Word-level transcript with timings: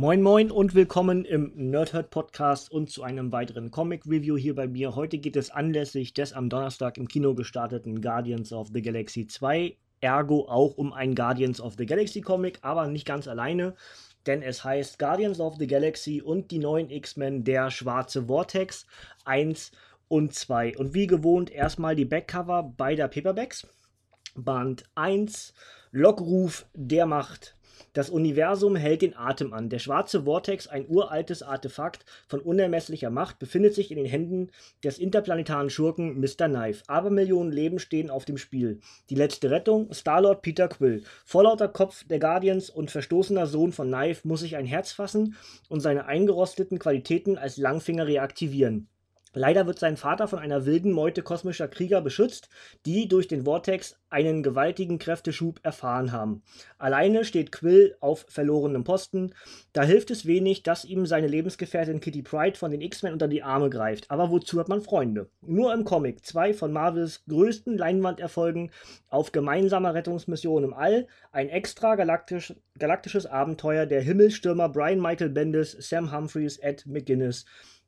Moin 0.00 0.22
Moin 0.22 0.50
und 0.50 0.74
willkommen 0.74 1.26
im 1.26 1.52
Nerdhurt 1.54 2.08
Podcast 2.08 2.72
und 2.72 2.88
zu 2.88 3.02
einem 3.02 3.32
weiteren 3.32 3.70
Comic 3.70 4.06
Review 4.06 4.38
hier 4.38 4.54
bei 4.54 4.66
mir. 4.66 4.96
Heute 4.96 5.18
geht 5.18 5.36
es 5.36 5.50
anlässlich 5.50 6.14
des 6.14 6.32
am 6.32 6.48
Donnerstag 6.48 6.96
im 6.96 7.06
Kino 7.06 7.34
gestarteten 7.34 8.00
Guardians 8.00 8.50
of 8.50 8.68
the 8.72 8.80
Galaxy 8.80 9.26
2, 9.26 9.76
ergo 10.00 10.48
auch 10.48 10.78
um 10.78 10.94
ein 10.94 11.14
Guardians 11.14 11.60
of 11.60 11.74
the 11.76 11.84
Galaxy 11.84 12.22
Comic, 12.22 12.60
aber 12.62 12.86
nicht 12.86 13.04
ganz 13.04 13.28
alleine, 13.28 13.74
denn 14.24 14.40
es 14.40 14.64
heißt 14.64 14.98
Guardians 14.98 15.38
of 15.38 15.56
the 15.58 15.66
Galaxy 15.66 16.22
und 16.22 16.50
die 16.50 16.60
neuen 16.60 16.88
X-Men 16.88 17.44
der 17.44 17.70
schwarze 17.70 18.24
Vortex 18.24 18.86
1 19.26 19.70
und 20.08 20.32
2. 20.32 20.78
Und 20.78 20.94
wie 20.94 21.08
gewohnt 21.08 21.50
erstmal 21.50 21.94
die 21.94 22.06
Backcover 22.06 22.72
beider 22.74 23.06
Paperbacks. 23.06 23.66
Band 24.34 24.84
1, 24.94 25.52
Lockruf 25.92 26.64
der 26.72 27.04
Macht 27.04 27.54
das 27.92 28.10
Universum 28.10 28.76
hält 28.76 29.02
den 29.02 29.16
Atem 29.16 29.52
an. 29.52 29.68
Der 29.68 29.78
schwarze 29.78 30.24
Vortex, 30.24 30.66
ein 30.66 30.86
uraltes 30.88 31.42
Artefakt 31.42 32.04
von 32.28 32.40
unermesslicher 32.40 33.10
Macht, 33.10 33.38
befindet 33.38 33.74
sich 33.74 33.90
in 33.90 33.96
den 33.96 34.06
Händen 34.06 34.50
des 34.84 34.98
interplanetaren 34.98 35.70
Schurken 35.70 36.20
Mr. 36.20 36.48
Knife. 36.48 36.84
Abermillionen 36.86 37.52
Leben 37.52 37.78
stehen 37.78 38.10
auf 38.10 38.24
dem 38.24 38.38
Spiel. 38.38 38.80
Die 39.10 39.14
letzte 39.14 39.50
Rettung, 39.50 39.92
Starlord 39.92 40.42
Peter 40.42 40.68
Quill. 40.68 41.02
Vorlauter 41.24 41.68
Kopf 41.68 42.04
der 42.04 42.18
Guardians 42.18 42.70
und 42.70 42.90
verstoßener 42.90 43.46
Sohn 43.46 43.72
von 43.72 43.88
Knife 43.88 44.26
muss 44.26 44.40
sich 44.40 44.56
ein 44.56 44.66
Herz 44.66 44.92
fassen 44.92 45.36
und 45.68 45.80
seine 45.80 46.06
eingerosteten 46.06 46.78
Qualitäten 46.78 47.38
als 47.38 47.56
Langfinger 47.56 48.06
reaktivieren. 48.06 48.88
Leider 49.32 49.66
wird 49.66 49.78
sein 49.78 49.96
Vater 49.96 50.26
von 50.26 50.40
einer 50.40 50.66
wilden 50.66 50.90
Meute 50.90 51.22
kosmischer 51.22 51.68
Krieger 51.68 52.00
beschützt, 52.00 52.48
die 52.84 53.06
durch 53.06 53.28
den 53.28 53.44
Vortex 53.44 53.96
einen 54.08 54.42
gewaltigen 54.42 54.98
Kräfteschub 54.98 55.60
erfahren 55.62 56.10
haben. 56.10 56.42
Alleine 56.78 57.24
steht 57.24 57.52
Quill 57.52 57.96
auf 58.00 58.26
verlorenem 58.28 58.82
Posten. 58.82 59.32
Da 59.72 59.84
hilft 59.84 60.10
es 60.10 60.26
wenig, 60.26 60.64
dass 60.64 60.84
ihm 60.84 61.06
seine 61.06 61.28
Lebensgefährtin 61.28 62.00
Kitty 62.00 62.22
Pride 62.22 62.58
von 62.58 62.72
den 62.72 62.80
X-Men 62.80 63.12
unter 63.12 63.28
die 63.28 63.44
Arme 63.44 63.70
greift. 63.70 64.10
Aber 64.10 64.30
wozu 64.30 64.58
hat 64.58 64.68
man 64.68 64.82
Freunde? 64.82 65.28
Nur 65.42 65.72
im 65.72 65.84
Comic, 65.84 66.26
zwei 66.26 66.52
von 66.52 66.72
Marvels 66.72 67.24
größten 67.28 67.78
Leinwanderfolgen 67.78 68.72
auf 69.08 69.30
gemeinsamer 69.30 69.94
Rettungsmission 69.94 70.64
im 70.64 70.74
All, 70.74 71.06
ein 71.30 71.48
extra 71.48 71.94
galaktisch, 71.94 72.52
galaktisches 72.78 73.26
Abenteuer 73.26 73.86
der 73.86 74.00
Himmelstürmer 74.00 74.68
Brian 74.68 75.00
Michael 75.00 75.30
Bendis, 75.30 75.76
Sam 75.78 76.10
Humphries, 76.10 76.56
Ed 76.58 76.84
McGuinness 76.86 77.44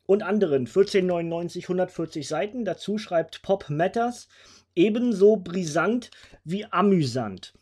und 0.07 0.23
anderen 0.23 0.67
1499 0.67 1.65
140 1.65 2.27
Seiten. 2.27 2.65
Dazu 2.65 2.99
schreibt 2.99 3.43
Pop 3.43 3.71
Matters 3.71 4.29
ebenso 4.75 5.37
brisant 5.37 6.11
wie 6.45 6.65
amüsant. 6.67 7.55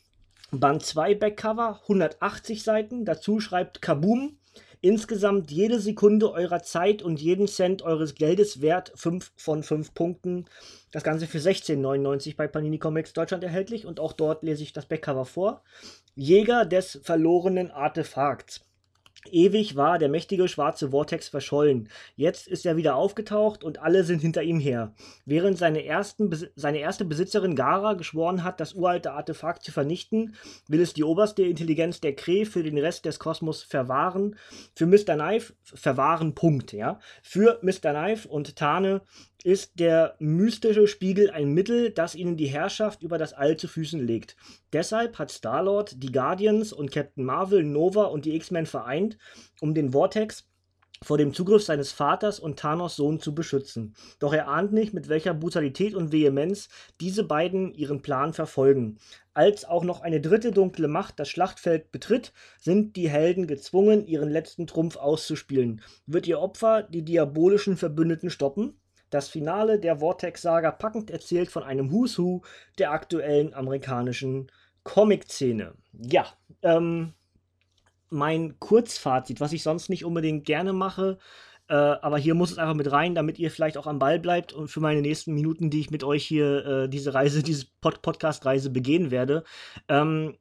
Band 0.50 0.84
2 0.84 1.14
Backcover 1.14 1.80
180 1.82 2.62
Seiten. 2.62 3.04
Dazu 3.04 3.40
schreibt 3.40 3.82
Kaboom 3.82 4.36
insgesamt 4.80 5.50
jede 5.50 5.78
Sekunde 5.78 6.32
eurer 6.32 6.62
Zeit 6.62 7.02
und 7.02 7.20
jeden 7.20 7.46
Cent 7.46 7.82
eures 7.82 8.14
Geldes 8.14 8.60
wert 8.60 8.92
5 8.94 9.32
von 9.36 9.62
5 9.62 9.94
Punkten. 9.94 10.46
Das 10.90 11.04
Ganze 11.04 11.26
für 11.26 11.38
16,99 11.38 12.36
bei 12.36 12.48
Panini 12.48 12.78
Comics 12.78 13.12
Deutschland 13.12 13.44
erhältlich 13.44 13.86
und 13.86 14.00
auch 14.00 14.12
dort 14.12 14.42
lese 14.42 14.62
ich 14.62 14.72
das 14.72 14.86
Backcover 14.86 15.24
vor. 15.24 15.62
Jäger 16.14 16.64
des 16.64 16.98
verlorenen 17.02 17.70
Artefakts. 17.70 18.62
Ewig 19.28 19.76
war 19.76 19.98
der 19.98 20.08
mächtige 20.08 20.48
schwarze 20.48 20.90
Vortex 20.90 21.28
verschollen. 21.28 21.90
Jetzt 22.16 22.48
ist 22.48 22.64
er 22.64 22.76
wieder 22.76 22.94
aufgetaucht 22.94 23.62
und 23.62 23.78
alle 23.78 24.04
sind 24.04 24.22
hinter 24.22 24.42
ihm 24.42 24.58
her. 24.58 24.94
Während 25.26 25.58
seine, 25.58 25.84
ersten, 25.84 26.30
seine 26.56 26.78
erste 26.78 27.04
Besitzerin 27.04 27.54
Gara 27.54 27.94
geschworen 27.94 28.44
hat, 28.44 28.60
das 28.60 28.74
uralte 28.74 29.12
Artefakt 29.12 29.62
zu 29.62 29.72
vernichten, 29.72 30.34
will 30.68 30.80
es 30.80 30.94
die 30.94 31.04
oberste 31.04 31.42
Intelligenz 31.42 32.00
der 32.00 32.16
Kree 32.16 32.46
für 32.46 32.62
den 32.62 32.78
Rest 32.78 33.04
des 33.04 33.18
Kosmos 33.18 33.62
verwahren. 33.62 34.36
Für 34.74 34.86
Mr. 34.86 35.14
Knife 35.14 35.52
verwahren, 35.62 36.34
Punkt, 36.34 36.72
ja. 36.72 36.98
Für 37.22 37.58
Mr. 37.62 37.90
Knife 37.92 38.26
und 38.28 38.56
Tane 38.56 39.02
ist 39.44 39.78
der 39.78 40.16
mystische 40.18 40.86
Spiegel 40.86 41.30
ein 41.30 41.52
Mittel, 41.52 41.90
das 41.90 42.14
ihnen 42.14 42.36
die 42.36 42.46
Herrschaft 42.46 43.02
über 43.02 43.18
das 43.18 43.32
All 43.32 43.56
zu 43.56 43.68
Füßen 43.68 44.00
legt. 44.00 44.36
Deshalb 44.72 45.18
hat 45.18 45.30
Star-Lord 45.30 46.02
die 46.02 46.12
Guardians 46.12 46.72
und 46.72 46.90
Captain 46.90 47.24
Marvel, 47.24 47.62
Nova 47.62 48.04
und 48.04 48.24
die 48.24 48.34
X-Men 48.36 48.66
vereint, 48.66 49.18
um 49.60 49.74
den 49.74 49.92
Vortex 49.92 50.46
vor 51.02 51.16
dem 51.16 51.32
Zugriff 51.32 51.62
seines 51.62 51.92
Vaters 51.92 52.38
und 52.38 52.58
Thanos 52.58 52.96
Sohn 52.96 53.20
zu 53.20 53.34
beschützen. 53.34 53.94
Doch 54.18 54.34
er 54.34 54.48
ahnt 54.48 54.72
nicht, 54.72 54.92
mit 54.92 55.08
welcher 55.08 55.32
Brutalität 55.32 55.94
und 55.94 56.12
Vehemenz 56.12 56.68
diese 57.00 57.24
beiden 57.24 57.72
ihren 57.72 58.02
Plan 58.02 58.34
verfolgen. 58.34 58.98
Als 59.32 59.64
auch 59.64 59.82
noch 59.82 60.02
eine 60.02 60.20
dritte 60.20 60.52
dunkle 60.52 60.88
Macht 60.88 61.18
das 61.18 61.30
Schlachtfeld 61.30 61.90
betritt, 61.90 62.34
sind 62.58 62.96
die 62.96 63.08
Helden 63.08 63.46
gezwungen, 63.46 64.04
ihren 64.06 64.28
letzten 64.28 64.66
Trumpf 64.66 64.96
auszuspielen. 64.96 65.80
Wird 66.06 66.26
ihr 66.26 66.38
Opfer 66.38 66.82
die 66.82 67.02
diabolischen 67.02 67.78
Verbündeten 67.78 68.28
stoppen? 68.28 68.78
Das 69.10 69.28
Finale 69.28 69.78
der 69.78 69.98
Vortex-Saga 69.98 70.70
packend 70.70 71.10
erzählt 71.10 71.50
von 71.50 71.62
einem 71.62 71.90
Who's 71.92 72.18
Who 72.18 72.42
der 72.78 72.92
aktuellen 72.92 73.52
amerikanischen 73.54 74.50
Comic-Szene. 74.84 75.74
Ja, 75.92 76.26
ähm, 76.62 77.12
mein 78.08 78.58
Kurzfazit, 78.58 79.40
was 79.40 79.52
ich 79.52 79.62
sonst 79.62 79.88
nicht 79.88 80.04
unbedingt 80.04 80.44
gerne 80.44 80.72
mache, 80.72 81.18
äh, 81.68 81.74
aber 81.74 82.18
hier 82.18 82.34
muss 82.34 82.50
es 82.50 82.58
einfach 82.58 82.74
mit 82.74 82.90
rein, 82.90 83.14
damit 83.14 83.38
ihr 83.38 83.50
vielleicht 83.50 83.76
auch 83.76 83.86
am 83.86 84.00
Ball 84.00 84.18
bleibt 84.18 84.52
und 84.52 84.68
für 84.68 84.80
meine 84.80 85.02
nächsten 85.02 85.34
Minuten, 85.34 85.70
die 85.70 85.80
ich 85.80 85.90
mit 85.90 86.02
euch 86.02 86.26
hier 86.26 86.66
äh, 86.66 86.88
diese 86.88 87.14
Reise, 87.14 87.42
diese 87.44 87.66
Pod 87.80 88.02
Podcast-Reise 88.02 88.70
begehen 88.70 89.10
werde. 89.10 89.44
Ähm, 89.88 90.36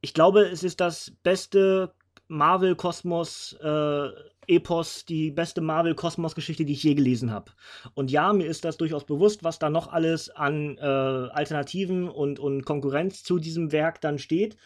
ich 0.00 0.14
glaube, 0.14 0.42
es 0.42 0.64
ist 0.64 0.80
das 0.80 1.12
beste 1.22 1.94
Marvel-Kosmos 2.32 3.58
äh, 3.62 4.08
Epos, 4.46 5.04
die 5.04 5.30
beste 5.30 5.60
Marvel-Kosmos-Geschichte, 5.60 6.64
die 6.64 6.72
ich 6.72 6.82
je 6.82 6.94
gelesen 6.94 7.30
habe. 7.30 7.52
Und 7.94 8.10
ja, 8.10 8.32
mir 8.32 8.46
ist 8.46 8.64
das 8.64 8.76
durchaus 8.76 9.04
bewusst, 9.04 9.44
was 9.44 9.58
da 9.58 9.70
noch 9.70 9.92
alles 9.92 10.30
an 10.30 10.78
äh, 10.78 10.82
Alternativen 10.82 12.08
und, 12.08 12.40
und 12.40 12.64
Konkurrenz 12.64 13.22
zu 13.22 13.38
diesem 13.38 13.70
Werk 13.70 14.00
dann 14.00 14.18
steht. 14.18 14.56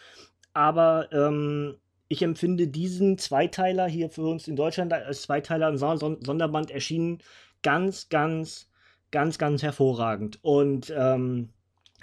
Aber 0.53 1.11
ähm, 1.11 1.75
ich 2.07 2.23
empfinde 2.23 2.67
diesen 2.67 3.17
Zweiteiler 3.17 3.87
hier 3.87 4.09
für 4.09 4.25
uns 4.25 4.47
in 4.47 4.55
Deutschland 4.55 4.93
als 4.93 5.23
Zweiteiler 5.23 5.69
im 5.69 5.77
Sonderband 5.77 6.71
erschienen 6.71 7.19
ganz, 7.61 8.09
ganz, 8.09 8.69
ganz, 9.11 9.37
ganz 9.37 9.61
hervorragend. 9.61 10.39
Und 10.41 10.91
ähm, 10.95 11.49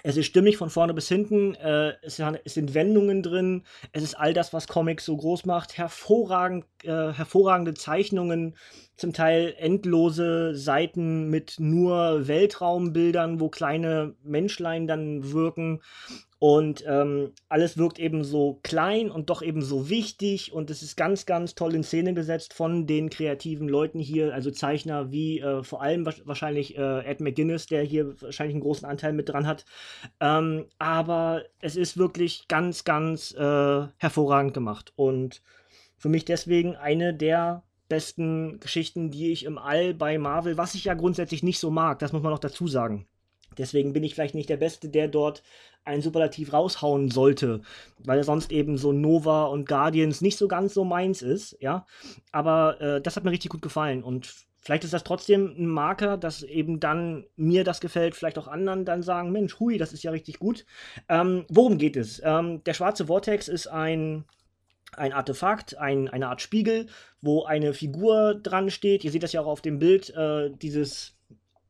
es 0.07 0.17
ist 0.17 0.27
stimmig 0.27 0.57
von 0.57 0.69
vorne 0.69 0.93
bis 0.93 1.07
hinten. 1.07 1.55
Äh, 1.55 1.93
es, 2.03 2.17
sind 2.53 2.75
Wendungen 2.75 3.23
drin. 3.23 3.63
Es 3.91 4.03
ist 4.03 4.13
all 4.13 4.35
das, 4.35 4.53
was 4.53 4.67
Comics 4.67 5.03
so 5.03 5.17
groß 5.17 5.45
macht. 5.45 5.79
Hervorragend, 5.79 6.65
äh, 6.83 7.11
hervorragende 7.11 7.73
Zeichnungen, 7.73 8.55
zum 8.97 9.13
Teil 9.13 9.55
endlose 9.57 10.53
Seiten 10.53 11.31
mit 11.31 11.55
nur 11.57 12.27
Weltraumbildern, 12.27 13.39
wo 13.39 13.49
kleine 13.49 14.13
Menschlein 14.21 14.85
dann 14.85 15.31
wirken. 15.33 15.81
Und 16.37 16.83
ähm, 16.85 17.31
alles 17.47 17.77
wirkt 17.77 17.97
eben 17.97 18.23
so 18.23 18.59
klein 18.61 19.09
und 19.09 19.29
doch 19.29 19.41
eben 19.41 19.61
so 19.61 19.89
wichtig. 19.89 20.51
Und 20.51 20.69
es 20.69 20.81
ist 20.81 20.97
ganz, 20.97 21.25
ganz 21.25 21.55
toll 21.55 21.75
in 21.75 21.83
Szene 21.83 22.13
gesetzt 22.13 22.53
von 22.53 22.85
den 22.87 23.09
kreativen 23.09 23.69
Leuten 23.69 23.99
hier, 23.99 24.33
also 24.33 24.51
Zeichner 24.51 25.11
wie 25.11 25.39
äh, 25.39 25.63
vor 25.63 25.81
allem 25.81 26.05
wahrscheinlich 26.05 26.77
äh, 26.77 27.05
Ed 27.05 27.21
McGuinness, 27.21 27.67
der 27.67 27.83
hier 27.83 28.21
wahrscheinlich 28.21 28.55
einen 28.55 28.63
großen 28.63 28.87
Anteil 28.87 29.13
mit 29.13 29.29
dran 29.29 29.47
hat. 29.47 29.65
Ähm, 30.19 30.65
aber 30.77 31.43
es 31.61 31.77
ist 31.77 31.97
wirklich 31.97 32.47
ganz, 32.47 32.83
ganz 32.83 33.33
äh, 33.33 33.87
hervorragend 33.97 34.53
gemacht. 34.53 34.91
Und 34.97 35.41
für 35.97 36.09
mich 36.09 36.25
deswegen 36.25 36.75
eine 36.75 37.13
der 37.13 37.63
besten 37.87 38.59
Geschichten, 38.59 39.09
die 39.09 39.31
ich 39.31 39.45
im 39.45 39.57
All 39.57 39.93
bei 39.93 40.17
Marvel, 40.17 40.57
was 40.57 40.75
ich 40.75 40.85
ja 40.85 40.95
grundsätzlich 40.95 41.43
nicht 41.43 41.59
so 41.59 41.71
mag, 41.71 41.99
das 41.99 42.11
muss 42.11 42.23
man 42.23 42.31
noch 42.31 42.39
dazu 42.39 42.67
sagen. 42.67 43.07
Deswegen 43.57 43.93
bin 43.93 44.03
ich 44.03 44.15
vielleicht 44.15 44.35
nicht 44.35 44.49
der 44.49 44.57
Beste, 44.57 44.89
der 44.89 45.07
dort 45.07 45.43
ein 45.83 46.01
Superlativ 46.01 46.51
raushauen 46.51 47.11
sollte, 47.11 47.61
weil 47.99 48.23
sonst 48.23 48.51
eben 48.51 48.77
so 48.77 48.91
Nova 48.91 49.45
und 49.45 49.67
Guardians 49.67 50.21
nicht 50.21 50.37
so 50.37 50.47
ganz 50.47 50.73
so 50.73 50.83
meins 50.83 51.21
ist, 51.21 51.57
ja. 51.61 51.85
Aber 52.31 52.81
äh, 52.81 53.01
das 53.01 53.15
hat 53.15 53.23
mir 53.23 53.31
richtig 53.31 53.51
gut 53.51 53.61
gefallen 53.61 54.03
und 54.03 54.33
vielleicht 54.59 54.83
ist 54.83 54.93
das 54.93 55.03
trotzdem 55.03 55.53
ein 55.57 55.67
Marker, 55.67 56.17
dass 56.17 56.41
eben 56.41 56.79
dann 56.79 57.25
mir 57.35 57.63
das 57.63 57.81
gefällt, 57.81 58.15
vielleicht 58.15 58.39
auch 58.39 58.47
anderen 58.47 58.83
dann 58.83 59.03
sagen, 59.03 59.31
Mensch, 59.31 59.59
hui, 59.59 59.77
das 59.77 59.93
ist 59.93 60.03
ja 60.03 60.09
richtig 60.09 60.39
gut. 60.39 60.65
Ähm, 61.07 61.45
worum 61.49 61.77
geht 61.77 61.95
es? 61.95 62.19
Ähm, 62.23 62.63
der 62.63 62.73
schwarze 62.73 63.05
Vortex 63.05 63.47
ist 63.47 63.67
ein 63.67 64.25
ein 64.97 65.11
Artefakt, 65.13 65.77
ein, 65.77 66.07
eine 66.07 66.29
Art 66.29 66.41
Spiegel, 66.41 66.87
wo 67.21 67.43
eine 67.43 67.73
Figur 67.73 68.35
dran 68.35 68.69
steht. 68.69 69.03
Ihr 69.03 69.11
seht 69.11 69.23
das 69.23 69.33
ja 69.33 69.41
auch 69.41 69.47
auf 69.47 69.61
dem 69.61 69.77
Bild, 69.79 70.11
äh, 70.15 70.51
dieses 70.51 71.15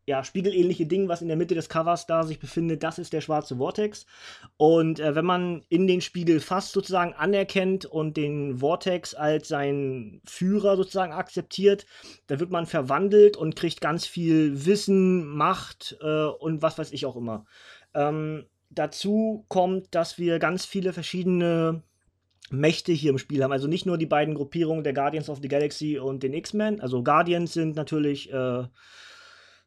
ja, 0.08 0.24
spiegelähnliche 0.24 0.86
Ding, 0.86 1.08
was 1.08 1.22
in 1.22 1.28
der 1.28 1.38
Mitte 1.38 1.56
des 1.56 1.68
Covers 1.68 2.06
da 2.06 2.24
sich 2.24 2.40
befindet, 2.40 2.84
das 2.84 3.00
ist 3.00 3.12
der 3.12 3.22
schwarze 3.22 3.58
Vortex. 3.58 4.06
Und 4.58 5.00
äh, 5.00 5.16
wenn 5.16 5.26
man 5.26 5.64
in 5.70 5.88
den 5.88 6.02
Spiegel 6.02 6.40
fast 6.40 6.74
sozusagen 6.74 7.14
anerkennt 7.14 7.86
und 7.86 8.16
den 8.16 8.60
Vortex 8.60 9.16
als 9.16 9.48
seinen 9.48 10.22
Führer 10.26 10.78
sozusagen 10.78 11.12
akzeptiert, 11.12 11.88
dann 12.28 12.40
wird 12.40 12.52
man 12.52 12.68
verwandelt 12.68 13.36
und 13.36 13.56
kriegt 13.56 13.82
ganz 13.82 14.06
viel 14.06 14.66
Wissen, 14.66 15.26
Macht 15.26 15.98
äh, 16.02 16.26
und 16.26 16.62
was 16.62 16.78
weiß 16.78 16.92
ich 16.92 17.08
auch 17.08 17.16
immer. 17.16 17.46
Ähm, 17.96 18.46
dazu 18.70 19.46
kommt, 19.48 19.96
dass 19.96 20.20
wir 20.20 20.38
ganz 20.38 20.66
viele 20.66 20.94
verschiedene 20.94 21.82
Mächte 22.52 22.92
hier 22.92 23.10
im 23.10 23.18
Spiel 23.18 23.44
haben. 23.44 23.52
Also 23.52 23.68
nicht 23.68 23.88
nur 23.88 23.98
die 23.98 24.06
beiden 24.06 24.36
Gruppierungen 24.36 24.84
der 24.84 24.94
Guardians 24.94 25.30
of 25.30 25.40
the 25.42 25.48
Galaxy 25.48 25.98
und 25.98 26.22
den 26.22 26.34
X-Men. 26.34 26.80
Also 26.80 27.04
Guardians 27.04 27.54
sind 27.54 27.76
natürlich 27.76 28.32
äh, 28.32 28.66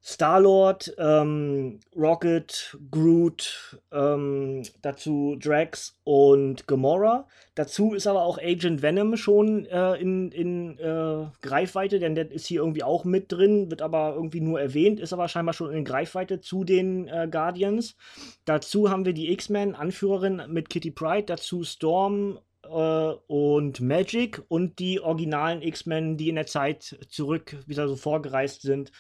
Star-Lord, 0.03 0.95
ähm, 0.99 1.81
Rocket, 1.97 2.79
Groot, 2.91 3.81
ähm, 3.93 4.63
dazu 4.81 5.37
Drax 5.39 5.99
und 6.05 6.67
Gamora. 6.67 7.27
Dazu 7.55 7.95
ist 7.95 8.07
aber 8.07 8.23
auch 8.23 8.39
Agent 8.39 8.81
Venom 8.81 9.17
schon 9.17 9.67
äh, 9.67 9.95
in, 9.97 10.31
in 10.31 10.79
äh, 10.79 11.27
Greifweite, 11.43 11.99
denn 11.99 12.15
der 12.15 12.31
ist 12.31 12.47
hier 12.47 12.61
irgendwie 12.61 12.85
auch 12.85 13.05
mit 13.05 13.33
drin, 13.33 13.71
wird 13.71 13.83
aber 13.83 14.15
irgendwie 14.15 14.41
nur 14.41 14.61
erwähnt, 14.61 15.01
ist 15.01 15.13
aber 15.13 15.29
scheinbar 15.29 15.53
schon 15.53 15.73
in 15.73 15.85
Greifweite 15.85 16.41
zu 16.41 16.65
den 16.65 17.09
äh, 17.09 17.29
Guardians. 17.31 17.97
Dazu 18.45 18.91
haben 18.91 19.05
wir 19.05 19.13
die 19.13 19.33
X-Men, 19.33 19.75
Anführerin 19.75 20.43
mit 20.49 20.71
Kitty 20.71 20.93
Pride, 20.93 21.25
dazu 21.25 21.65
Storm 21.65 22.39
äh, 22.71 23.33
und 23.33 23.81
Magic 23.81 24.43
und 24.49 24.79
die 24.79 25.01
originalen 25.01 25.63
X-Men, 25.63 26.17
die 26.17 26.29
in 26.29 26.37
der 26.37 26.47
Zeit 26.47 26.99
zurück 27.09 27.57
wieder 27.67 27.89
so 27.89 27.97
vorgereist 27.97 28.63
sind, 28.63 28.93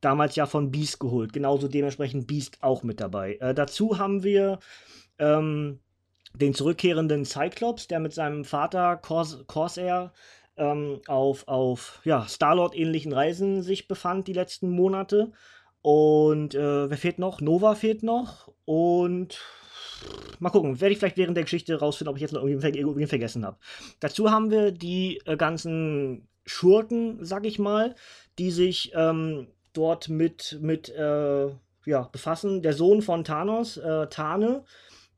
damals 0.00 0.36
ja 0.36 0.46
von 0.46 0.70
Beast 0.70 1.00
geholt. 1.00 1.32
Genauso 1.32 1.68
dementsprechend 1.68 2.26
Beast 2.26 2.58
auch 2.62 2.82
mit 2.82 3.00
dabei. 3.00 3.36
Äh, 3.36 3.54
dazu 3.54 3.98
haben 3.98 4.22
wir 4.22 4.58
ähm, 5.18 5.80
den 6.34 6.54
zurückkehrenden 6.54 7.24
Cyclops, 7.24 7.86
der 7.86 8.00
mit 8.00 8.12
seinem 8.12 8.44
Vater 8.44 8.96
Cors 8.96 9.44
Corsair 9.46 10.12
ähm, 10.56 11.00
auf, 11.06 11.48
auf 11.48 12.00
ja, 12.04 12.26
Star-Lord-ähnlichen 12.26 13.12
Reisen 13.12 13.62
sich 13.62 13.88
befand 13.88 14.28
die 14.28 14.32
letzten 14.32 14.68
Monate. 14.70 15.32
Und 15.82 16.54
äh, 16.54 16.90
wer 16.90 16.96
fehlt 16.96 17.18
noch? 17.18 17.40
Nova 17.40 17.74
fehlt 17.74 18.02
noch. 18.02 18.50
Und 18.64 19.40
mal 20.38 20.50
gucken, 20.50 20.80
werde 20.80 20.92
ich 20.92 20.98
vielleicht 20.98 21.16
während 21.16 21.36
der 21.36 21.44
Geschichte 21.44 21.78
rausfinden, 21.78 22.10
ob 22.10 22.16
ich 22.16 22.22
jetzt 22.22 22.32
noch 22.32 22.44
irgendwie, 22.44 22.78
irgendwie 22.78 23.06
vergessen 23.06 23.44
habe. 23.44 23.56
Dazu 24.00 24.30
haben 24.30 24.50
wir 24.50 24.72
die 24.72 25.20
äh, 25.26 25.36
ganzen 25.36 26.28
Schurken, 26.46 27.24
sag 27.24 27.46
ich 27.46 27.58
mal, 27.58 27.94
die 28.38 28.50
sich 28.50 28.92
ähm, 28.94 29.48
dort 29.72 30.08
mit, 30.08 30.58
mit 30.60 30.88
äh, 30.90 31.48
ja, 31.86 32.02
befassen. 32.12 32.62
Der 32.62 32.72
Sohn 32.72 33.02
von 33.02 33.24
Thanos, 33.24 33.76
äh, 33.76 34.06
Tane, 34.08 34.64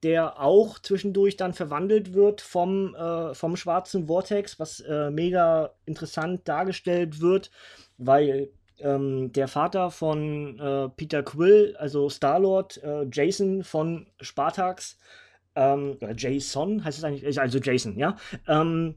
der 0.02 0.40
auch 0.40 0.78
zwischendurch 0.78 1.36
dann 1.36 1.52
verwandelt 1.52 2.14
wird 2.14 2.40
vom, 2.40 2.94
äh, 2.94 3.34
vom 3.34 3.56
schwarzen 3.56 4.06
Vortex, 4.06 4.58
was 4.58 4.80
äh, 4.80 5.10
mega 5.10 5.74
interessant 5.84 6.46
dargestellt 6.46 7.20
wird, 7.20 7.50
weil 7.98 8.50
ähm, 8.80 9.32
der 9.32 9.48
Vater 9.48 9.90
von 9.90 10.58
äh, 10.58 10.88
Peter 10.90 11.22
Quill, 11.22 11.76
also 11.78 12.08
Star-Lord, 12.08 12.82
äh, 12.82 13.06
Jason 13.10 13.64
von 13.64 14.06
Spartax, 14.20 14.98
ähm, 15.54 15.96
Jason 16.16 16.84
heißt 16.84 16.98
es 16.98 17.04
eigentlich, 17.04 17.40
also 17.40 17.58
Jason, 17.58 17.98
ja, 17.98 18.16
ähm, 18.46 18.96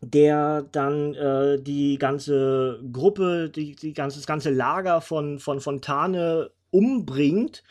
der 0.00 0.62
dann 0.72 1.14
äh, 1.14 1.60
die 1.60 1.98
ganze 1.98 2.80
Gruppe, 2.92 3.50
die, 3.50 3.74
die 3.74 3.92
ganze, 3.92 4.18
das 4.18 4.26
ganze 4.26 4.50
Lager 4.50 5.00
von, 5.00 5.38
von 5.38 5.60
Fontane 5.60 6.50
umbringt 6.70 7.64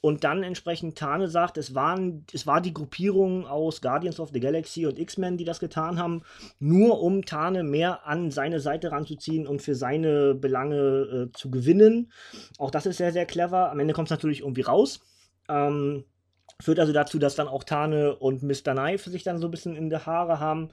und 0.00 0.24
dann 0.24 0.42
entsprechend 0.42 0.96
Tane 0.96 1.28
sagt, 1.28 1.58
es, 1.58 1.74
waren, 1.74 2.24
es 2.32 2.46
war 2.46 2.60
die 2.60 2.74
Gruppierung 2.74 3.46
aus 3.46 3.80
Guardians 3.80 4.20
of 4.20 4.30
the 4.32 4.40
Galaxy 4.40 4.86
und 4.86 4.98
X-Men, 4.98 5.36
die 5.36 5.44
das 5.44 5.60
getan 5.60 5.98
haben, 5.98 6.22
nur 6.58 7.00
um 7.02 7.24
Tane 7.24 7.64
mehr 7.64 8.06
an 8.06 8.30
seine 8.30 8.60
Seite 8.60 8.92
ranzuziehen 8.92 9.46
und 9.46 9.62
für 9.62 9.74
seine 9.74 10.34
Belange 10.34 10.76
äh, 11.30 11.32
zu 11.32 11.50
gewinnen. 11.50 12.12
Auch 12.58 12.70
das 12.70 12.86
ist 12.86 12.98
sehr, 12.98 13.12
sehr 13.12 13.26
clever. 13.26 13.70
Am 13.70 13.80
Ende 13.80 13.94
kommt 13.94 14.08
es 14.08 14.10
natürlich 14.10 14.40
irgendwie 14.40 14.62
raus. 14.62 15.00
Ähm, 15.48 16.04
führt 16.60 16.80
also 16.80 16.92
dazu, 16.92 17.18
dass 17.18 17.36
dann 17.36 17.48
auch 17.48 17.64
Tane 17.64 18.16
und 18.16 18.42
Mr. 18.42 18.72
Knife 18.72 19.10
sich 19.10 19.22
dann 19.22 19.38
so 19.38 19.48
ein 19.48 19.50
bisschen 19.50 19.76
in 19.76 19.90
die 19.90 19.96
Haare 19.96 20.40
haben. 20.40 20.70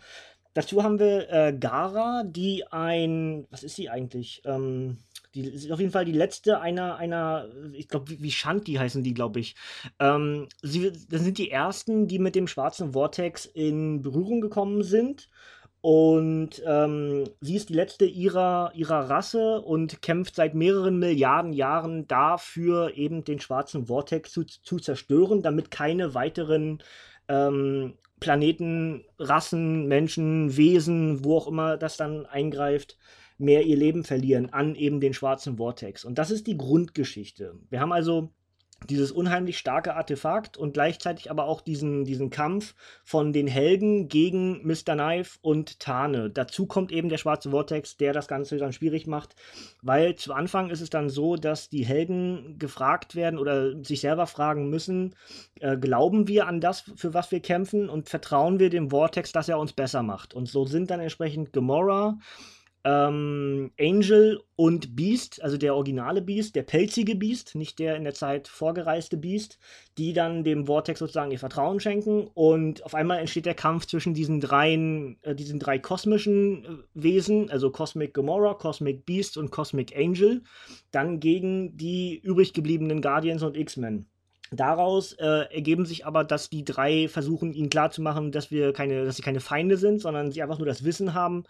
Dazu 0.54 0.84
haben 0.84 1.00
wir 1.00 1.30
äh, 1.30 1.54
Gara, 1.54 2.24
die 2.26 2.66
ein, 2.72 3.46
was 3.50 3.64
ist 3.64 3.76
sie 3.76 3.90
eigentlich? 3.90 4.42
Ähm, 4.46 5.00
die 5.36 5.50
ist 5.50 5.72
auf 5.72 5.80
jeden 5.80 5.92
Fall 5.92 6.06
die 6.06 6.14
letzte 6.14 6.62
einer, 6.62 6.96
einer 6.96 7.50
ich 7.74 7.88
glaube, 7.90 8.10
wie, 8.10 8.24
wie 8.24 8.32
Shanti 8.32 8.74
heißen 8.74 9.04
die, 9.04 9.14
glaube 9.14 9.42
ich. 9.42 9.56
Ähm, 10.00 10.48
sie, 10.62 10.92
das 11.10 11.22
sind 11.22 11.38
die 11.38 11.52
ersten, 11.52 12.08
die 12.08 12.20
mit 12.20 12.36
dem 12.36 12.48
schwarzen 12.48 12.94
Vortex 12.94 13.46
in 13.46 14.02
Berührung 14.02 14.42
gekommen 14.42 14.84
sind. 14.84 15.30
Und 15.82 16.64
ähm, 16.66 17.26
sie 17.42 17.56
ist 17.56 17.70
die 17.70 17.76
letzte 17.76 18.06
ihrer, 18.06 18.72
ihrer 18.74 19.08
Rasse 19.08 19.62
und 19.62 20.02
kämpft 20.02 20.36
seit 20.36 20.56
mehreren 20.56 20.98
Milliarden 20.98 21.54
Jahren 21.54 22.08
dafür, 22.08 22.98
eben 22.98 23.24
den 23.24 23.40
schwarzen 23.40 23.86
Vortex 23.86 24.32
zu, 24.32 24.46
zu 24.46 24.80
zerstören, 24.80 25.44
damit 25.44 25.70
keine 25.70 26.16
weiteren 26.16 26.82
ähm, 27.28 28.00
Planeten, 28.20 29.06
Rassen, 29.20 29.88
Menschen, 29.88 30.58
Wesen, 30.58 31.24
wo 31.24 31.38
auch 31.38 31.48
immer 31.48 31.78
das 31.78 31.98
dann 31.98 32.26
eingreift, 32.26 32.98
mehr 33.38 33.64
ihr 33.64 33.78
Leben 33.78 34.04
verlieren 34.04 34.52
an 34.52 34.76
eben 34.76 35.00
den 35.00 35.14
schwarzen 35.14 35.58
Vortex. 35.58 36.06
Und 36.06 36.18
das 36.18 36.32
ist 36.32 36.48
die 36.48 36.58
Grundgeschichte. 36.58 37.60
Wir 37.70 37.80
haben 37.80 37.92
also 37.92 38.32
dieses 38.90 39.12
unheimlich 39.12 39.58
starke 39.58 39.96
Artefakt 39.96 40.58
und 40.58 40.74
gleichzeitig 40.74 41.32
aber 41.32 41.46
auch 41.46 41.62
diesen, 41.62 42.06
diesen 42.06 42.30
Kampf 42.30 42.76
von 43.04 43.34
den 43.34 43.48
Helden 43.48 44.10
gegen 44.10 44.66
Mr. 44.66 44.94
Knife 44.94 45.40
und 45.42 45.80
Tane. 45.80 46.30
Dazu 46.30 46.68
kommt 46.68 46.92
eben 46.92 47.10
der 47.10 47.18
schwarze 47.18 47.50
Vortex, 47.50 47.98
der 47.98 48.14
das 48.14 48.28
Ganze 48.28 48.58
dann 48.58 48.74
schwierig 48.74 49.08
macht, 49.08 49.36
weil 49.82 50.16
zu 50.16 50.34
Anfang 50.34 50.70
ist 50.70 50.82
es 50.82 50.90
dann 50.90 51.10
so, 51.10 51.36
dass 51.36 51.70
die 51.70 51.86
Helden 51.86 52.60
gefragt 52.60 53.16
werden 53.16 53.40
oder 53.40 53.84
sich 53.84 54.02
selber 54.02 54.28
fragen 54.28 54.70
müssen, 54.70 55.16
äh, 55.62 55.78
glauben 55.78 56.28
wir 56.28 56.48
an 56.48 56.62
das, 56.62 56.82
für 56.96 57.14
was 57.14 57.32
wir 57.32 57.40
kämpfen 57.40 57.90
und 57.90 58.10
vertrauen 58.10 58.60
wir 58.60 58.70
dem 58.70 58.92
Vortex, 58.92 59.32
dass 59.32 59.50
er 59.50 59.58
uns 59.58 59.74
besser 59.74 60.04
macht. 60.04 60.34
Und 60.34 60.48
so 60.48 60.66
sind 60.66 60.92
dann 60.92 61.00
entsprechend 61.00 61.54
Gamora, 61.54 62.20
ähm, 62.86 63.72
Angel 63.80 64.42
und 64.56 64.96
Beast, 64.96 65.44
also 65.44 65.58
der 65.58 65.74
originale 65.74 66.22
Beast, 66.22 66.56
der 66.56 66.62
pelzige 66.62 67.16
Beast, 67.16 67.56
nicht 67.56 67.80
der 67.80 67.96
in 67.96 68.04
der 68.04 68.14
Zeit 68.14 68.48
vorgereiste 68.48 69.18
Beast, 69.18 69.58
die 69.98 70.14
dann 70.14 70.44
dem 70.44 70.68
Vortex 70.68 71.00
sozusagen 71.00 71.32
ihr 71.32 71.40
Vertrauen 71.40 71.80
schenken 71.80 72.28
und 72.36 72.86
auf 72.86 72.94
einmal 72.94 73.18
entsteht 73.18 73.48
der 73.48 73.56
Kampf 73.56 73.88
zwischen 73.88 74.14
diesen 74.14 74.40
dreien, 74.40 75.18
äh, 75.24 75.34
diesen 75.34 75.60
drei 75.60 75.80
kosmischen 75.80 76.64
äh, 76.64 76.70
Wesen, 76.94 77.50
also 77.50 77.72
Cosmic 77.72 78.14
Gamora, 78.14 78.54
Cosmic 78.54 79.06
Beast 79.08 79.36
und 79.36 79.50
Cosmic 79.50 79.98
Angel, 79.98 80.44
dann 80.92 81.20
gegen 81.20 81.76
die 81.76 82.20
übrig 82.20 82.54
gebliebenen 82.54 83.02
Guardians 83.02 83.42
und 83.42 83.58
X-Men. 83.58 84.06
Daraus 84.52 85.14
äh, 85.14 85.54
ergeben 85.54 85.86
sich 85.86 86.06
aber, 86.06 86.24
dass 86.24 86.50
die 86.50 86.64
drei 86.64 87.08
versuchen, 87.08 87.54
ihnen 87.54 87.70
klarzumachen, 87.70 88.32
dass 88.32 88.52
wir 88.52 88.74
keine, 88.74 89.04
dass 89.06 89.16
sie 89.16 89.24
keine 89.24 89.40
Feinde 89.40 89.78
sind, 89.78 90.02
sondern 90.02 90.32
sie 90.32 90.44
einfach 90.44 90.60
nur 90.60 90.68
das 90.68 90.84
Wissen 90.84 91.14
haben, 91.16 91.46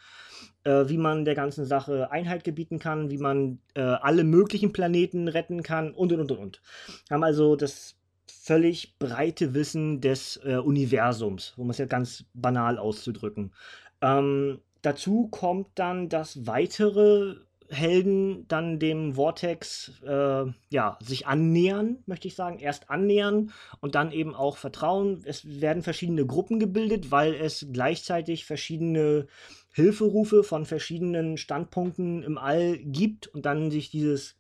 äh, 0.64 0.88
wie 0.88 0.98
man 0.98 1.26
der 1.26 1.36
ganzen 1.36 1.66
Sache 1.66 2.10
Einheit 2.12 2.44
gebieten 2.46 2.80
kann, 2.80 3.10
wie 3.10 3.18
man 3.18 3.60
äh, 3.74 3.82
alle 3.82 4.24
möglichen 4.24 4.72
Planeten 4.72 5.28
retten 5.28 5.62
kann 5.62 5.92
und 5.94 6.14
und 6.14 6.22
und 6.22 6.32
und. 6.32 6.62
Haben 7.10 7.24
also 7.24 7.56
das 7.56 7.96
völlig 8.28 8.98
breite 8.98 9.54
Wissen 9.54 10.02
des 10.02 10.40
äh, 10.46 10.58
Universums, 10.58 11.54
um 11.58 11.70
es 11.72 11.80
ja 11.80 11.86
ganz 11.86 12.26
banal 12.34 12.78
auszudrücken. 12.78 13.54
Ähm, 14.02 14.62
dazu 14.82 15.28
kommt 15.28 15.68
dann 15.76 16.10
das 16.10 16.46
weitere 16.46 17.36
Helden 17.70 18.48
dann 18.48 18.80
dem 18.80 19.16
Vortex 19.16 19.92
äh, 20.06 20.46
ja, 20.70 20.98
sich 21.02 21.28
annähern, 21.28 21.98
möchte 22.06 22.28
ich 22.28 22.36
sagen. 22.36 22.60
Erst 22.60 22.90
annähern 22.90 23.52
und 23.82 23.96
dann 23.96 24.12
eben 24.12 24.36
auch 24.36 24.58
vertrauen. 24.58 25.22
Es 25.26 25.62
werden 25.62 25.84
verschiedene 25.84 26.26
Gruppen 26.26 26.60
gebildet, 26.60 27.12
weil 27.12 27.34
es 27.34 27.68
gleichzeitig 27.72 28.46
verschiedene 28.46 29.28
Hilferufe 29.72 30.44
von 30.44 30.66
verschiedenen 30.66 31.38
Standpunkten 31.38 32.24
im 32.24 32.38
All 32.38 32.78
gibt 32.78 33.28
und 33.28 33.46
dann 33.46 33.72
sich 33.72 33.90
dieses, 33.90 34.38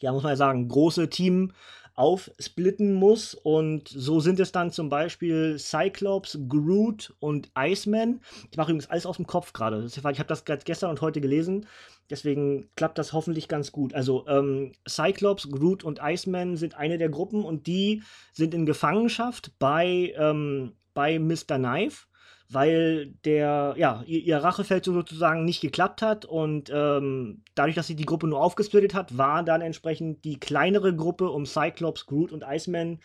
ja, 0.00 0.12
muss 0.12 0.22
man 0.22 0.36
sagen, 0.36 0.68
große 0.68 1.08
Team 1.08 1.52
aufsplitten 1.96 2.94
muss. 2.94 3.34
Und 3.34 3.88
so 3.88 4.20
sind 4.20 4.38
es 4.38 4.52
dann 4.52 4.70
zum 4.70 4.88
Beispiel 4.88 5.58
Cyclops, 5.58 6.38
Groot 6.48 7.14
und 7.18 7.50
Iceman. 7.58 8.20
Ich 8.50 8.56
mache 8.56 8.70
übrigens 8.70 8.90
alles 8.90 9.06
aus 9.06 9.16
dem 9.16 9.26
Kopf 9.26 9.52
gerade. 9.52 9.84
Ich 9.84 9.96
habe 10.04 10.24
das 10.24 10.44
gestern 10.44 10.90
und 10.90 11.00
heute 11.00 11.20
gelesen. 11.20 11.66
Deswegen 12.08 12.68
klappt 12.76 12.98
das 12.98 13.12
hoffentlich 13.12 13.48
ganz 13.48 13.72
gut. 13.72 13.92
Also 13.94 14.26
ähm, 14.28 14.72
Cyclops, 14.88 15.50
Groot 15.50 15.82
und 15.82 15.98
Iceman 16.02 16.56
sind 16.56 16.76
eine 16.76 16.98
der 16.98 17.08
Gruppen 17.08 17.44
und 17.44 17.66
die 17.66 18.02
sind 18.32 18.54
in 18.54 18.66
Gefangenschaft 18.66 19.50
bei, 19.58 20.14
ähm, 20.16 20.72
bei 20.94 21.18
Mr. 21.18 21.56
Knife 21.56 22.06
weil 22.48 23.14
der, 23.24 23.74
ja, 23.76 24.02
ihr, 24.06 24.20
ihr 24.20 24.38
Rachefeldzug 24.38 24.94
sozusagen 24.94 25.44
nicht 25.44 25.60
geklappt 25.60 26.02
hat 26.02 26.24
und 26.24 26.70
ähm, 26.72 27.42
dadurch, 27.54 27.74
dass 27.74 27.86
sie 27.86 27.96
die 27.96 28.04
Gruppe 28.04 28.28
nur 28.28 28.40
aufgesplittet 28.40 28.94
hat, 28.94 29.18
war 29.18 29.42
dann 29.42 29.62
entsprechend 29.62 30.24
die 30.24 30.38
kleinere 30.38 30.94
Gruppe 30.94 31.30
um 31.30 31.46
Cyclops, 31.46 32.06
Groot 32.06 32.32
und 32.32 32.44
Iceman 32.46 33.00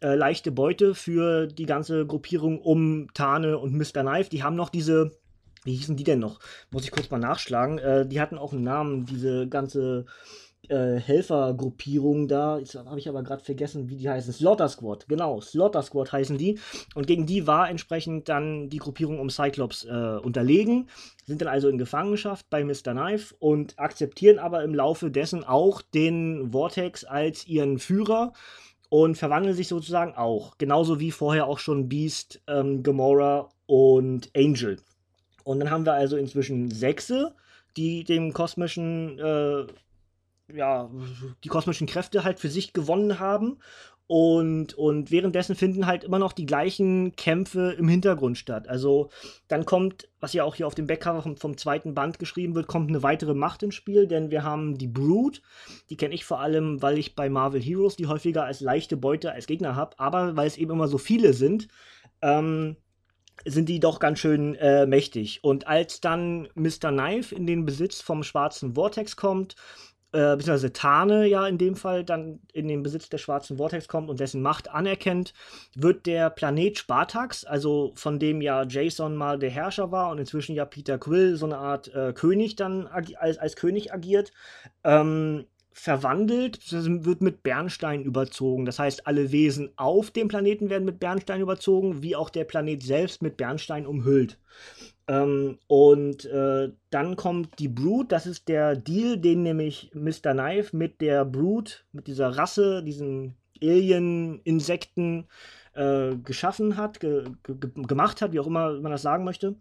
äh, 0.00 0.14
leichte 0.14 0.52
Beute 0.52 0.94
für 0.94 1.46
die 1.46 1.66
ganze 1.66 2.06
Gruppierung 2.06 2.60
um 2.60 3.08
Tane 3.14 3.58
und 3.58 3.74
Mr. 3.74 4.02
Knife. 4.02 4.30
Die 4.30 4.42
haben 4.42 4.56
noch 4.56 4.70
diese, 4.70 5.12
wie 5.64 5.74
hießen 5.74 5.96
die 5.96 6.04
denn 6.04 6.18
noch? 6.18 6.38
Muss 6.70 6.84
ich 6.84 6.90
kurz 6.90 7.10
mal 7.10 7.18
nachschlagen. 7.18 7.78
Äh, 7.78 8.06
die 8.06 8.20
hatten 8.20 8.38
auch 8.38 8.52
einen 8.52 8.64
Namen, 8.64 9.06
diese 9.06 9.48
ganze 9.48 10.06
äh, 10.70 11.00
Helfergruppierung 11.00 12.28
da. 12.28 12.58
Jetzt 12.58 12.74
habe 12.74 12.98
ich 12.98 13.08
aber 13.08 13.22
gerade 13.22 13.42
vergessen, 13.42 13.88
wie 13.88 13.96
die 13.96 14.08
heißen. 14.08 14.32
Slaughter 14.32 14.68
Squad, 14.68 15.08
genau. 15.08 15.40
Slaughter 15.40 15.82
Squad 15.82 16.12
heißen 16.12 16.38
die. 16.38 16.58
Und 16.94 17.06
gegen 17.06 17.26
die 17.26 17.46
war 17.46 17.70
entsprechend 17.70 18.28
dann 18.28 18.68
die 18.68 18.78
Gruppierung 18.78 19.18
um 19.18 19.30
Cyclops 19.30 19.84
äh, 19.84 20.18
unterlegen. 20.22 20.88
Sind 21.24 21.40
dann 21.40 21.48
also 21.48 21.68
in 21.68 21.78
Gefangenschaft 21.78 22.48
bei 22.50 22.64
Mr. 22.64 22.92
Knife 22.92 23.34
und 23.38 23.78
akzeptieren 23.78 24.38
aber 24.38 24.62
im 24.62 24.74
Laufe 24.74 25.10
dessen 25.10 25.44
auch 25.44 25.82
den 25.82 26.50
Vortex 26.52 27.04
als 27.04 27.46
ihren 27.46 27.78
Führer 27.78 28.32
und 28.88 29.16
verwandeln 29.16 29.54
sich 29.54 29.68
sozusagen 29.68 30.14
auch. 30.14 30.58
Genauso 30.58 31.00
wie 31.00 31.10
vorher 31.10 31.46
auch 31.46 31.58
schon 31.58 31.88
Beast, 31.88 32.40
ähm, 32.46 32.82
Gamora 32.82 33.48
und 33.66 34.30
Angel. 34.36 34.78
Und 35.44 35.60
dann 35.60 35.70
haben 35.70 35.86
wir 35.86 35.94
also 35.94 36.16
inzwischen 36.16 36.70
Sechse, 36.70 37.34
die 37.76 38.04
dem 38.04 38.32
kosmischen 38.32 39.18
äh, 39.18 39.66
ja, 40.54 40.90
die 41.44 41.48
kosmischen 41.48 41.86
Kräfte 41.86 42.24
halt 42.24 42.40
für 42.40 42.48
sich 42.48 42.72
gewonnen 42.72 43.18
haben. 43.18 43.58
Und, 44.08 44.74
und 44.74 45.10
währenddessen 45.10 45.56
finden 45.56 45.86
halt 45.86 46.04
immer 46.04 46.20
noch 46.20 46.32
die 46.32 46.46
gleichen 46.46 47.16
Kämpfe 47.16 47.74
im 47.76 47.88
Hintergrund 47.88 48.38
statt. 48.38 48.68
Also 48.68 49.10
dann 49.48 49.66
kommt, 49.66 50.08
was 50.20 50.32
ja 50.32 50.44
auch 50.44 50.54
hier 50.54 50.68
auf 50.68 50.76
dem 50.76 50.86
Backcover 50.86 51.22
vom, 51.22 51.36
vom 51.36 51.56
zweiten 51.56 51.92
Band 51.92 52.20
geschrieben 52.20 52.54
wird, 52.54 52.68
kommt 52.68 52.88
eine 52.88 53.02
weitere 53.02 53.34
Macht 53.34 53.64
ins 53.64 53.74
Spiel, 53.74 54.06
denn 54.06 54.30
wir 54.30 54.44
haben 54.44 54.78
die 54.78 54.86
Brood. 54.86 55.42
Die 55.90 55.96
kenne 55.96 56.14
ich 56.14 56.24
vor 56.24 56.38
allem, 56.38 56.80
weil 56.82 56.98
ich 56.98 57.16
bei 57.16 57.28
Marvel 57.28 57.60
Heroes 57.60 57.96
die 57.96 58.06
häufiger 58.06 58.44
als 58.44 58.60
leichte 58.60 58.96
Beute 58.96 59.32
als 59.32 59.48
Gegner 59.48 59.74
habe, 59.74 59.98
aber 59.98 60.36
weil 60.36 60.46
es 60.46 60.56
eben 60.56 60.70
immer 60.70 60.86
so 60.86 60.98
viele 60.98 61.32
sind, 61.32 61.66
ähm, 62.22 62.76
sind 63.44 63.68
die 63.68 63.80
doch 63.80 63.98
ganz 63.98 64.20
schön 64.20 64.54
äh, 64.54 64.86
mächtig. 64.86 65.42
Und 65.42 65.66
als 65.66 66.00
dann 66.00 66.48
Mr. 66.54 66.90
Knife 66.92 67.34
in 67.34 67.46
den 67.46 67.64
Besitz 67.64 68.00
vom 68.00 68.22
schwarzen 68.22 68.74
Vortex 68.74 69.16
kommt, 69.16 69.56
äh, 70.16 70.34
beziehungsweise 70.34 70.72
Tane 70.72 71.26
ja 71.26 71.46
in 71.46 71.58
dem 71.58 71.76
Fall 71.76 72.02
dann 72.02 72.40
in 72.54 72.68
den 72.68 72.82
Besitz 72.82 73.10
des 73.10 73.20
schwarzen 73.20 73.58
Vortex 73.58 73.86
kommt 73.86 74.08
und 74.08 74.18
dessen 74.18 74.40
Macht 74.40 74.70
anerkennt, 74.70 75.34
wird 75.74 76.06
der 76.06 76.30
Planet 76.30 76.78
Spartax, 76.78 77.44
also 77.44 77.92
von 77.96 78.18
dem 78.18 78.40
ja 78.40 78.64
Jason 78.64 79.14
mal 79.14 79.38
der 79.38 79.50
Herrscher 79.50 79.92
war 79.92 80.10
und 80.10 80.18
inzwischen 80.18 80.54
ja 80.54 80.64
Peter 80.64 80.96
Quill 80.96 81.36
so 81.36 81.44
eine 81.44 81.58
Art 81.58 81.94
äh, 81.94 82.14
König 82.14 82.56
dann 82.56 82.86
als, 82.86 83.36
als 83.36 83.56
König 83.56 83.92
agiert, 83.92 84.32
ähm, 84.84 85.44
verwandelt, 85.72 86.60
wird 86.72 87.20
mit 87.20 87.42
Bernstein 87.42 88.02
überzogen. 88.02 88.64
Das 88.64 88.78
heißt, 88.78 89.06
alle 89.06 89.30
Wesen 89.30 89.70
auf 89.76 90.10
dem 90.10 90.28
Planeten 90.28 90.70
werden 90.70 90.86
mit 90.86 90.98
Bernstein 90.98 91.42
überzogen, 91.42 92.02
wie 92.02 92.16
auch 92.16 92.30
der 92.30 92.44
Planet 92.44 92.82
selbst 92.82 93.20
mit 93.20 93.36
Bernstein 93.36 93.86
umhüllt. 93.86 94.38
Ähm, 95.08 95.58
und 95.68 96.24
äh, 96.24 96.72
dann 96.90 97.16
kommt 97.16 97.58
die 97.58 97.68
Brood, 97.68 98.10
das 98.10 98.26
ist 98.26 98.48
der 98.48 98.74
Deal, 98.74 99.18
den 99.18 99.42
nämlich 99.42 99.90
Mr. 99.94 100.32
Knife 100.32 100.76
mit 100.76 101.00
der 101.00 101.24
Brood, 101.24 101.84
mit 101.92 102.08
dieser 102.08 102.30
Rasse, 102.30 102.82
diesen 102.82 103.36
Alien-Insekten 103.62 105.26
äh, 105.74 106.16
geschaffen 106.16 106.76
hat, 106.76 107.00
ge 107.00 107.24
ge 107.44 107.56
gemacht 107.86 108.20
hat, 108.20 108.32
wie 108.32 108.40
auch 108.40 108.46
immer 108.46 108.80
man 108.80 108.92
das 108.92 109.02
sagen 109.02 109.24
möchte. 109.24 109.54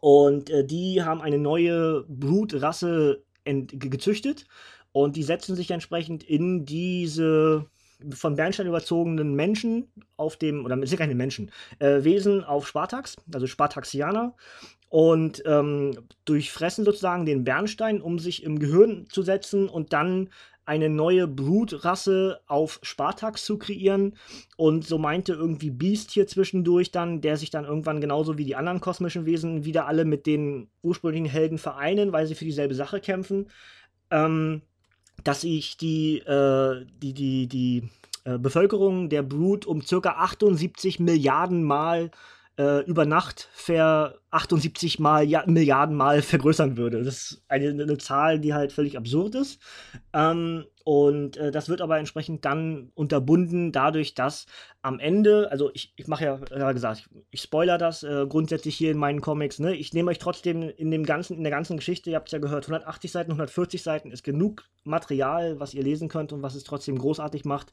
Und 0.00 0.50
äh, 0.50 0.64
die 0.64 1.02
haben 1.02 1.20
eine 1.20 1.38
neue 1.38 2.04
Brood-Rasse 2.08 3.22
gezüchtet 3.44 4.46
und 4.92 5.16
die 5.16 5.22
setzen 5.22 5.54
sich 5.56 5.70
entsprechend 5.70 6.24
in 6.24 6.64
diese 6.64 7.66
von 8.10 8.36
Bernstein 8.36 8.66
überzogenen 8.66 9.34
Menschen 9.34 9.88
auf 10.16 10.36
dem, 10.36 10.64
oder 10.64 10.76
sind 10.86 10.98
keine 10.98 11.14
Menschen, 11.14 11.50
äh, 11.78 12.04
Wesen 12.04 12.44
auf 12.44 12.66
Spartax, 12.68 13.16
also 13.32 13.46
Spartaxianer, 13.46 14.34
und 14.88 15.42
ähm, 15.46 15.98
durchfressen 16.24 16.84
sozusagen 16.84 17.26
den 17.26 17.44
Bernstein, 17.44 18.00
um 18.00 18.18
sich 18.18 18.42
im 18.42 18.58
Gehirn 18.58 19.06
zu 19.10 19.22
setzen 19.22 19.68
und 19.68 19.92
dann 19.92 20.30
eine 20.66 20.88
neue 20.88 21.28
Brutrasse 21.28 22.40
auf 22.48 22.80
Spartax 22.82 23.44
zu 23.44 23.56
kreieren. 23.56 24.16
Und 24.56 24.84
so 24.84 24.98
meinte 24.98 25.32
irgendwie 25.32 25.70
Beast 25.70 26.10
hier 26.10 26.26
zwischendurch 26.26 26.90
dann, 26.90 27.20
der 27.20 27.36
sich 27.36 27.50
dann 27.50 27.64
irgendwann 27.64 28.00
genauso 28.00 28.36
wie 28.36 28.44
die 28.44 28.56
anderen 28.56 28.80
kosmischen 28.80 29.26
Wesen 29.26 29.64
wieder 29.64 29.86
alle 29.86 30.04
mit 30.04 30.26
den 30.26 30.68
ursprünglichen 30.82 31.28
Helden 31.28 31.58
vereinen, 31.58 32.12
weil 32.12 32.26
sie 32.26 32.34
für 32.34 32.44
dieselbe 32.44 32.74
Sache 32.74 33.00
kämpfen. 33.00 33.46
Ähm, 34.10 34.62
dass 35.22 35.42
sich 35.42 35.76
die, 35.76 36.18
äh, 36.18 36.84
die, 37.00 37.14
die, 37.14 37.46
die 37.46 37.88
äh, 38.24 38.38
Bevölkerung 38.38 39.08
der 39.08 39.22
Brut 39.22 39.66
um 39.66 39.82
circa 39.82 40.10
78 40.10 41.00
Milliarden 41.00 41.62
Mal 41.62 42.10
äh, 42.58 42.84
über 42.84 43.04
Nacht 43.04 43.48
ver 43.52 44.18
78 44.30 44.98
mal, 44.98 45.24
ja, 45.24 45.44
Milliarden 45.46 45.96
Mal 45.96 46.22
vergrößern 46.22 46.76
würde. 46.76 47.02
Das 47.02 47.16
ist 47.16 47.44
eine, 47.48 47.70
eine 47.70 47.98
Zahl, 47.98 48.38
die 48.38 48.54
halt 48.54 48.72
völlig 48.72 48.96
absurd 48.96 49.34
ist. 49.34 49.60
Ähm, 50.12 50.64
und 50.84 51.36
äh, 51.36 51.50
das 51.50 51.68
wird 51.68 51.80
aber 51.80 51.98
entsprechend 51.98 52.44
dann 52.44 52.92
unterbunden 52.94 53.72
dadurch, 53.72 54.14
dass 54.14 54.46
am 54.82 55.00
Ende, 55.00 55.50
also 55.50 55.70
ich, 55.74 55.92
ich 55.96 56.06
mache 56.06 56.24
ja, 56.24 56.40
ja 56.56 56.70
gesagt, 56.72 57.00
ich, 57.00 57.24
ich 57.30 57.40
spoiler 57.42 57.76
das 57.76 58.04
äh, 58.04 58.24
grundsätzlich 58.28 58.76
hier 58.76 58.92
in 58.92 58.98
meinen 58.98 59.20
Comics, 59.20 59.58
ne? 59.58 59.74
Ich 59.74 59.92
nehme 59.92 60.10
euch 60.10 60.18
trotzdem 60.18 60.62
in 60.62 60.90
dem 60.90 61.04
ganzen, 61.04 61.36
in 61.36 61.42
der 61.42 61.50
ganzen 61.50 61.76
Geschichte, 61.76 62.10
ihr 62.10 62.16
habt 62.16 62.28
es 62.28 62.32
ja 62.32 62.38
gehört, 62.38 62.64
180 62.64 63.10
Seiten, 63.10 63.32
140 63.32 63.82
Seiten 63.82 64.12
ist 64.12 64.22
genug 64.22 64.64
Material, 64.84 65.58
was 65.58 65.74
ihr 65.74 65.82
lesen 65.82 66.08
könnt 66.08 66.32
und 66.32 66.42
was 66.42 66.54
es 66.54 66.62
trotzdem 66.62 66.98
großartig 66.98 67.44
macht. 67.44 67.72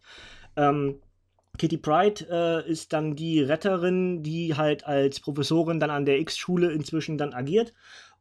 Ähm, 0.56 1.00
Kitty 1.58 1.78
Pride 1.78 2.26
äh, 2.30 2.70
ist 2.70 2.94
dann 2.94 3.16
die 3.16 3.42
Retterin, 3.42 4.24
die 4.24 4.56
halt 4.56 4.86
als 4.86 5.20
Professorin 5.20 5.80
dann 5.80 5.92
an 5.92 6.06
der 6.06 6.20
X-Schule 6.20 6.72
inzwischen 6.72 7.18
dann 7.18 7.34
agiert 7.34 7.74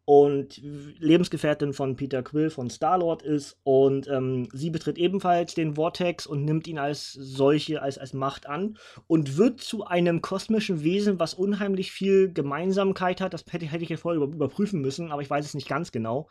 und 0.04 0.60
Lebensgefährtin 0.98 1.72
von 1.72 1.94
Peter 1.94 2.22
Quill 2.22 2.50
von 2.50 2.70
Star-Lord 2.70 3.22
ist. 3.22 3.56
Und 3.62 4.08
ähm, 4.08 4.48
sie 4.52 4.70
betritt 4.70 4.98
ebenfalls 4.98 5.54
den 5.54 5.76
Vortex 5.76 6.26
und 6.26 6.44
nimmt 6.44 6.66
ihn 6.66 6.78
als 6.78 7.12
solche, 7.12 7.82
als, 7.82 7.98
als 7.98 8.12
Macht 8.12 8.46
an 8.46 8.78
und 9.06 9.36
wird 9.36 9.60
zu 9.60 9.84
einem 9.84 10.20
kosmischen 10.20 10.82
Wesen, 10.82 11.20
was 11.20 11.34
unheimlich 11.34 11.92
viel 11.92 12.32
Gemeinsamkeit 12.32 13.20
hat. 13.20 13.32
Das 13.32 13.44
hätte, 13.50 13.66
hätte 13.66 13.84
ich 13.84 13.90
ja 13.90 13.96
vorher 13.96 14.20
über, 14.20 14.32
überprüfen 14.34 14.80
müssen, 14.80 15.12
aber 15.12 15.22
ich 15.22 15.30
weiß 15.30 15.44
es 15.44 15.54
nicht 15.54 15.68
ganz 15.68 15.92
genau. 15.92 16.28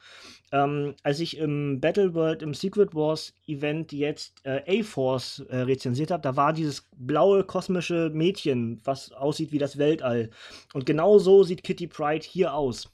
Ähm, 0.52 0.96
als 1.04 1.22
ich 1.22 1.38
im 1.38 1.80
Battle 1.80 2.14
World, 2.14 2.42
im 2.42 2.54
Secret 2.54 2.94
Wars 2.94 3.34
Event 3.48 3.94
jetzt 3.94 4.42
äh, 4.44 4.82
A-Force 4.82 5.46
äh, 5.50 5.58
rezensiert 5.60 6.12
habe, 6.12 6.24
da 6.24 6.36
war 6.36 6.52
dieses 6.52 6.90
blaue 6.98 7.46
kosmische 7.46 8.12
Mädchen, 8.14 8.82
was 8.84 9.14
aussieht 9.14 9.54
wie 9.54 9.60
das 9.60 9.78
Weltall. 9.78 10.30
Und 10.74 10.86
genau 10.86 11.20
so 11.20 11.44
sieht 11.44 11.64
Kitty 11.64 11.88
Pride 11.88 12.26
hier 12.26 12.54
aus. 12.54 12.92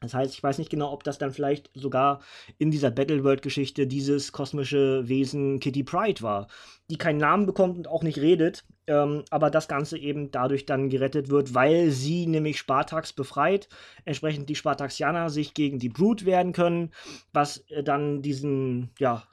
Das 0.00 0.14
heißt, 0.14 0.34
ich 0.34 0.42
weiß 0.42 0.58
nicht 0.58 0.70
genau, 0.70 0.92
ob 0.92 1.02
das 1.02 1.18
dann 1.18 1.32
vielleicht 1.32 1.70
sogar 1.74 2.20
in 2.58 2.70
dieser 2.70 2.90
Battleworld-Geschichte 2.90 3.86
dieses 3.86 4.32
kosmische 4.32 5.08
Wesen 5.08 5.58
Kitty 5.58 5.82
Pride 5.82 6.22
war, 6.22 6.48
die 6.90 6.98
keinen 6.98 7.18
Namen 7.18 7.46
bekommt 7.46 7.76
und 7.76 7.88
auch 7.88 8.02
nicht 8.02 8.18
redet, 8.18 8.64
ähm, 8.86 9.24
aber 9.30 9.50
das 9.50 9.66
Ganze 9.66 9.98
eben 9.98 10.30
dadurch 10.30 10.66
dann 10.66 10.88
gerettet 10.88 11.30
wird, 11.30 11.54
weil 11.54 11.90
sie 11.90 12.26
nämlich 12.26 12.58
Spartax 12.58 13.12
befreit, 13.12 13.68
entsprechend 14.04 14.48
die 14.48 14.54
Spartaxianer 14.54 15.30
sich 15.30 15.52
gegen 15.54 15.78
die 15.78 15.88
Brut 15.88 16.24
wehren 16.24 16.52
können, 16.52 16.92
was 17.32 17.58
äh, 17.68 17.82
dann 17.82 18.22
diesen, 18.22 18.90
ja, 18.98 19.24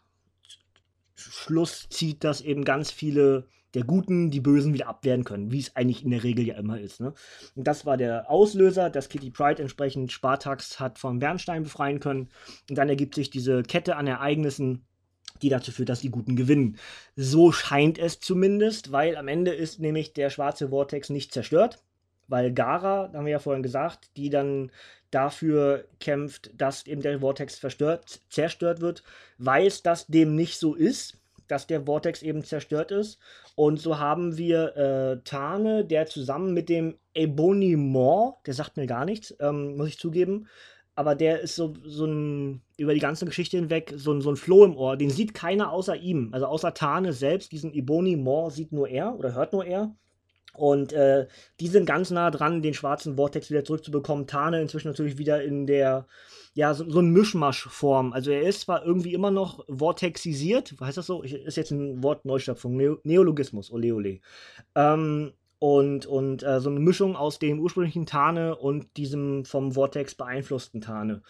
Schluss 1.16 1.88
zieht, 1.90 2.24
dass 2.24 2.42
eben 2.42 2.66
ganz 2.66 2.92
viele 2.92 3.48
der 3.76 3.84
Guten 3.84 4.32
die 4.32 4.40
Bösen 4.40 4.74
wieder 4.74 4.88
abwehren 4.88 5.26
können, 5.26 5.52
wie 5.52 5.60
es 5.60 5.76
eigentlich 5.76 6.04
in 6.04 6.12
der 6.12 6.24
Regel 6.24 6.48
ja 6.48 6.56
immer 6.56 6.80
ist. 6.80 7.02
Ne? 7.02 7.14
Und 7.56 7.68
das 7.68 7.86
war 7.86 7.98
der 7.98 8.32
Auslöser, 8.32 8.90
dass 8.90 9.10
Kitty 9.10 9.30
Pride 9.30 9.62
entsprechend 9.62 10.12
Spartax 10.12 10.80
hat 10.80 10.98
von 10.98 11.20
Bernstein 11.20 11.64
befreien 11.64 12.00
können. 12.00 12.30
Und 12.70 12.78
dann 12.78 12.90
ergibt 12.90 13.16
sich 13.16 13.30
diese 13.30 13.64
Kette 13.64 13.98
an 13.98 14.08
Ereignissen, 14.08 14.86
die 15.42 15.50
dazu 15.50 15.72
führt, 15.72 15.90
dass 15.90 16.00
die 16.00 16.10
Guten 16.10 16.38
gewinnen. 16.38 16.78
So 17.18 17.52
scheint 17.52 18.00
es 18.00 18.22
zumindest, 18.22 18.94
weil 18.94 19.18
am 19.18 19.28
Ende 19.28 19.52
ist 19.52 19.80
nämlich 19.82 20.14
der 20.14 20.30
schwarze 20.30 20.70
Vortex 20.70 21.10
nicht 21.10 21.34
zerstört, 21.34 21.84
weil 22.28 22.54
Gara, 22.54 23.12
haben 23.14 23.26
wir 23.26 23.34
ja 23.34 23.40
vorhin 23.40 23.64
gesagt, 23.64 24.10
die 24.16 24.30
dann 24.30 24.72
dafür 25.12 25.86
kämpft, 26.00 26.52
dass 26.56 26.88
eben 26.88 27.02
der 27.02 27.20
Vortex 27.20 27.60
verstört, 27.60 28.22
zerstört 28.30 28.80
wird, 28.80 29.04
weiß, 29.38 29.84
dass 29.84 30.08
dem 30.08 30.36
nicht 30.36 30.60
so 30.60 30.74
ist 30.74 31.18
dass 31.48 31.68
der 31.68 31.86
Vortex 31.86 32.22
eben 32.22 32.44
zerstört 32.44 32.92
ist. 32.92 33.20
Und 33.56 33.80
so 33.80 34.00
haben 34.00 34.38
wir 34.38 34.76
äh, 34.76 35.24
Tane, 35.24 35.86
der 35.86 36.06
zusammen 36.08 36.54
mit 36.54 36.70
dem 36.70 36.98
Ebonimor, 37.14 38.40
der 38.46 38.54
sagt 38.54 38.78
mir 38.78 38.88
gar 38.88 39.06
nichts, 39.06 39.36
ähm, 39.40 39.78
muss 39.78 39.90
ich 39.90 40.00
zugeben, 40.00 40.48
aber 40.96 41.14
der 41.14 41.42
ist 41.42 41.56
so, 41.56 41.74
so 41.84 42.06
ein, 42.06 42.62
über 42.78 42.94
die 42.94 43.02
ganze 43.02 43.26
Geschichte 43.26 43.58
hinweg, 43.58 43.94
so 43.98 44.14
ein, 44.14 44.22
so 44.22 44.30
ein 44.30 44.38
Floh 44.38 44.64
im 44.64 44.78
Ohr. 44.78 44.96
Den 44.96 45.10
sieht 45.10 45.34
keiner 45.34 45.72
außer 45.72 45.96
ihm. 45.98 46.30
Also 46.34 46.46
außer 46.46 46.74
Tane 46.74 47.12
selbst, 47.12 47.52
diesen 47.52 47.74
Ebonimor 47.74 48.50
sieht 48.50 48.72
nur 48.72 48.88
er 48.88 49.18
oder 49.18 49.34
hört 49.34 49.52
nur 49.52 49.66
er. 49.66 49.94
Und 50.58 50.94
äh, 50.94 51.28
die 51.60 51.68
sind 51.68 51.86
ganz 51.86 52.12
nah 52.12 52.32
dran, 52.32 52.62
den 52.62 52.74
schwarzen 52.74 53.16
Vortex 53.16 53.50
wieder 53.50 53.64
zurückzubekommen. 53.64 54.28
Tane 54.28 54.62
inzwischen 54.62 54.88
natürlich 54.88 55.18
wieder 55.18 55.44
in 55.44 55.68
der, 55.68 56.08
ja, 56.54 56.74
so, 56.74 56.90
so 56.90 57.00
ein 57.00 57.12
Mischmasch-Form. 57.12 58.14
Also 58.14 58.32
er 58.32 58.44
ist 58.44 58.62
zwar 58.62 58.86
irgendwie 58.86 59.14
immer 59.14 59.32
noch 59.32 59.66
vortexisiert, 59.70 60.76
heißt 60.80 60.98
das 60.98 61.08
so? 61.08 61.22
Ist 61.22 61.58
jetzt 61.58 61.72
ein 61.72 62.04
Wort 62.04 62.26
Neustöpfung, 62.26 62.76
Neo 62.76 62.98
Neologismus, 63.04 63.72
ole 63.72 63.94
ole. 63.94 64.20
Ähm, 64.76 65.34
und, 65.60 66.06
und 66.06 66.44
äh, 66.44 66.60
so 66.60 66.70
eine 66.70 66.80
Mischung 66.80 67.16
aus 67.16 67.40
dem 67.40 67.60
ursprünglichen 67.60 68.06
Tane 68.06 68.56
und 68.56 68.98
diesem 68.98 69.46
vom 69.46 69.72
Vortex 69.72 70.16
beeinflussten 70.16 70.82
Tane. 70.82 71.22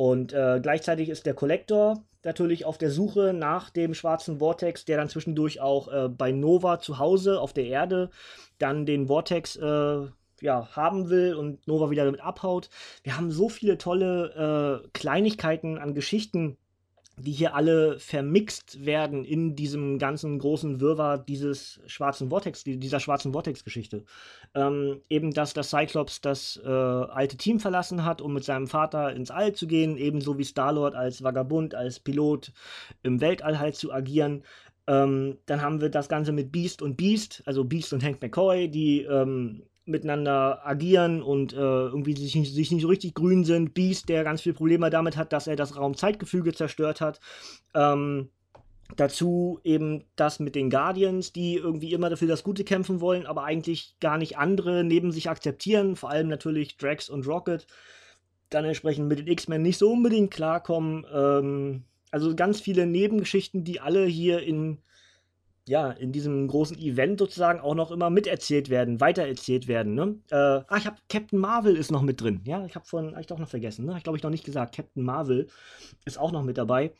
Und 0.00 0.32
äh, 0.32 0.60
gleichzeitig 0.62 1.10
ist 1.10 1.26
der 1.26 1.34
Collector 1.34 2.02
natürlich 2.24 2.64
auf 2.64 2.78
der 2.78 2.90
Suche 2.90 3.34
nach 3.34 3.68
dem 3.68 3.92
schwarzen 3.92 4.38
Vortex, 4.38 4.86
der 4.86 4.96
dann 4.96 5.10
zwischendurch 5.10 5.60
auch 5.60 5.88
äh, 5.88 6.08
bei 6.08 6.32
Nova 6.32 6.80
zu 6.80 6.98
Hause 6.98 7.38
auf 7.38 7.52
der 7.52 7.66
Erde 7.66 8.08
dann 8.56 8.86
den 8.86 9.08
Vortex 9.08 9.56
äh, 9.56 10.06
ja, 10.40 10.68
haben 10.74 11.10
will 11.10 11.34
und 11.34 11.66
Nova 11.66 11.90
wieder 11.90 12.06
damit 12.06 12.22
abhaut. 12.22 12.70
Wir 13.02 13.18
haben 13.18 13.30
so 13.30 13.50
viele 13.50 13.76
tolle 13.76 14.82
äh, 14.86 14.88
Kleinigkeiten 14.94 15.76
an 15.76 15.92
Geschichten 15.92 16.56
die 17.20 17.32
hier 17.32 17.54
alle 17.54 17.98
vermixt 17.98 18.84
werden 18.84 19.24
in 19.24 19.56
diesem 19.56 19.98
ganzen 19.98 20.38
großen 20.38 20.80
Wirrwarr 20.80 21.18
dieses 21.18 21.80
schwarzen 21.86 22.30
Vortex, 22.30 22.64
dieser 22.64 23.00
schwarzen 23.00 23.32
Vortex-Geschichte. 23.32 24.04
Ähm, 24.54 25.00
eben, 25.08 25.32
dass 25.32 25.54
das 25.54 25.70
Cyclops 25.70 26.20
das 26.20 26.60
äh, 26.64 26.68
alte 26.68 27.36
Team 27.36 27.60
verlassen 27.60 28.04
hat, 28.04 28.20
um 28.20 28.34
mit 28.34 28.44
seinem 28.44 28.66
Vater 28.66 29.12
ins 29.14 29.30
All 29.30 29.52
zu 29.52 29.66
gehen, 29.66 29.96
ebenso 29.96 30.38
wie 30.38 30.44
Star-Lord 30.44 30.94
als 30.94 31.22
Vagabund, 31.22 31.74
als 31.74 32.00
Pilot 32.00 32.52
im 33.02 33.20
Weltall 33.20 33.58
halt 33.58 33.76
zu 33.76 33.92
agieren. 33.92 34.44
Ähm, 34.86 35.38
dann 35.46 35.62
haben 35.62 35.80
wir 35.80 35.88
das 35.88 36.08
Ganze 36.08 36.32
mit 36.32 36.50
Beast 36.50 36.82
und 36.82 36.96
Beast, 36.96 37.42
also 37.46 37.64
Beast 37.64 37.92
und 37.92 38.02
Hank 38.02 38.20
McCoy, 38.20 38.68
die 38.68 39.02
ähm, 39.02 39.62
miteinander 39.84 40.66
agieren 40.66 41.22
und 41.22 41.52
äh, 41.52 41.56
irgendwie 41.56 42.14
sich 42.14 42.34
nicht, 42.34 42.54
sich 42.54 42.70
nicht 42.70 42.82
so 42.82 42.88
richtig 42.88 43.14
grün 43.14 43.44
sind. 43.44 43.74
Beast, 43.74 44.08
der 44.08 44.24
ganz 44.24 44.42
viele 44.42 44.54
Probleme 44.54 44.90
damit 44.90 45.16
hat, 45.16 45.32
dass 45.32 45.46
er 45.46 45.56
das 45.56 45.76
Raumzeitgefüge 45.76 46.52
zerstört 46.52 47.00
hat. 47.00 47.20
Ähm, 47.74 48.30
dazu 48.96 49.60
eben 49.64 50.04
das 50.16 50.40
mit 50.40 50.54
den 50.54 50.70
Guardians, 50.70 51.32
die 51.32 51.56
irgendwie 51.56 51.92
immer 51.92 52.10
dafür 52.10 52.28
das 52.28 52.42
Gute 52.42 52.64
kämpfen 52.64 53.00
wollen, 53.00 53.26
aber 53.26 53.44
eigentlich 53.44 53.96
gar 54.00 54.18
nicht 54.18 54.38
andere 54.38 54.84
neben 54.84 55.12
sich 55.12 55.28
akzeptieren. 55.30 55.96
Vor 55.96 56.10
allem 56.10 56.28
natürlich 56.28 56.76
Drax 56.76 57.08
und 57.08 57.26
Rocket. 57.26 57.66
Dann 58.48 58.64
entsprechend 58.64 59.08
mit 59.08 59.20
den 59.20 59.28
X-Men 59.28 59.62
nicht 59.62 59.78
so 59.78 59.92
unbedingt 59.92 60.30
klarkommen. 60.32 61.06
Ähm, 61.12 61.84
also 62.10 62.34
ganz 62.34 62.60
viele 62.60 62.86
Nebengeschichten, 62.86 63.64
die 63.64 63.80
alle 63.80 64.04
hier 64.06 64.42
in 64.42 64.78
ja, 65.70 65.92
in 65.92 66.10
diesem 66.10 66.48
großen 66.48 66.76
Event 66.80 67.20
sozusagen 67.20 67.60
auch 67.60 67.76
noch 67.76 67.92
immer 67.92 68.10
miterzählt 68.10 68.70
werden, 68.70 69.00
weitererzählt 69.00 69.68
werden. 69.68 69.94
Ne? 69.94 70.16
Äh, 70.32 70.34
ah, 70.34 70.76
ich 70.76 70.84
habe 70.84 70.96
Captain 71.08 71.38
Marvel 71.38 71.76
ist 71.76 71.92
noch 71.92 72.02
mit 72.02 72.20
drin. 72.20 72.40
Ja, 72.44 72.66
ich 72.66 72.74
habe 72.74 72.84
vorhin, 72.84 73.12
hab 73.14 73.20
ich 73.20 73.28
doch 73.28 73.38
noch 73.38 73.48
vergessen. 73.48 73.86
Ne? 73.86 73.94
Ich 73.96 74.02
glaube, 74.02 74.18
ich 74.18 74.24
noch 74.24 74.32
nicht 74.32 74.44
gesagt. 74.44 74.74
Captain 74.74 75.04
Marvel 75.04 75.46
ist 76.04 76.18
auch 76.18 76.32
noch 76.32 76.42
mit 76.42 76.58
dabei. 76.58 76.92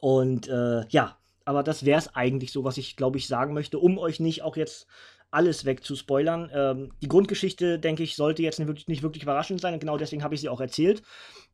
Und 0.00 0.48
äh, 0.48 0.88
ja, 0.88 1.18
aber 1.44 1.62
das 1.62 1.84
wäre 1.84 1.98
es 1.98 2.14
eigentlich 2.14 2.52
so, 2.52 2.64
was 2.64 2.78
ich, 2.78 2.96
glaube 2.96 3.18
ich, 3.18 3.26
sagen 3.26 3.52
möchte, 3.52 3.78
um 3.78 3.98
euch 3.98 4.18
nicht 4.18 4.40
auch 4.40 4.56
jetzt 4.56 4.86
alles 5.30 5.66
wegzuspoilern. 5.66 6.50
Ähm, 6.54 6.92
die 7.02 7.08
Grundgeschichte, 7.08 7.78
denke 7.78 8.02
ich, 8.02 8.16
sollte 8.16 8.42
jetzt 8.42 8.58
nicht 8.58 8.68
wirklich, 8.68 8.88
nicht 8.88 9.02
wirklich 9.02 9.24
überraschend 9.24 9.60
sein 9.60 9.74
und 9.74 9.80
genau 9.80 9.98
deswegen 9.98 10.24
habe 10.24 10.34
ich 10.34 10.40
sie 10.40 10.48
auch 10.48 10.60
erzählt 10.62 11.02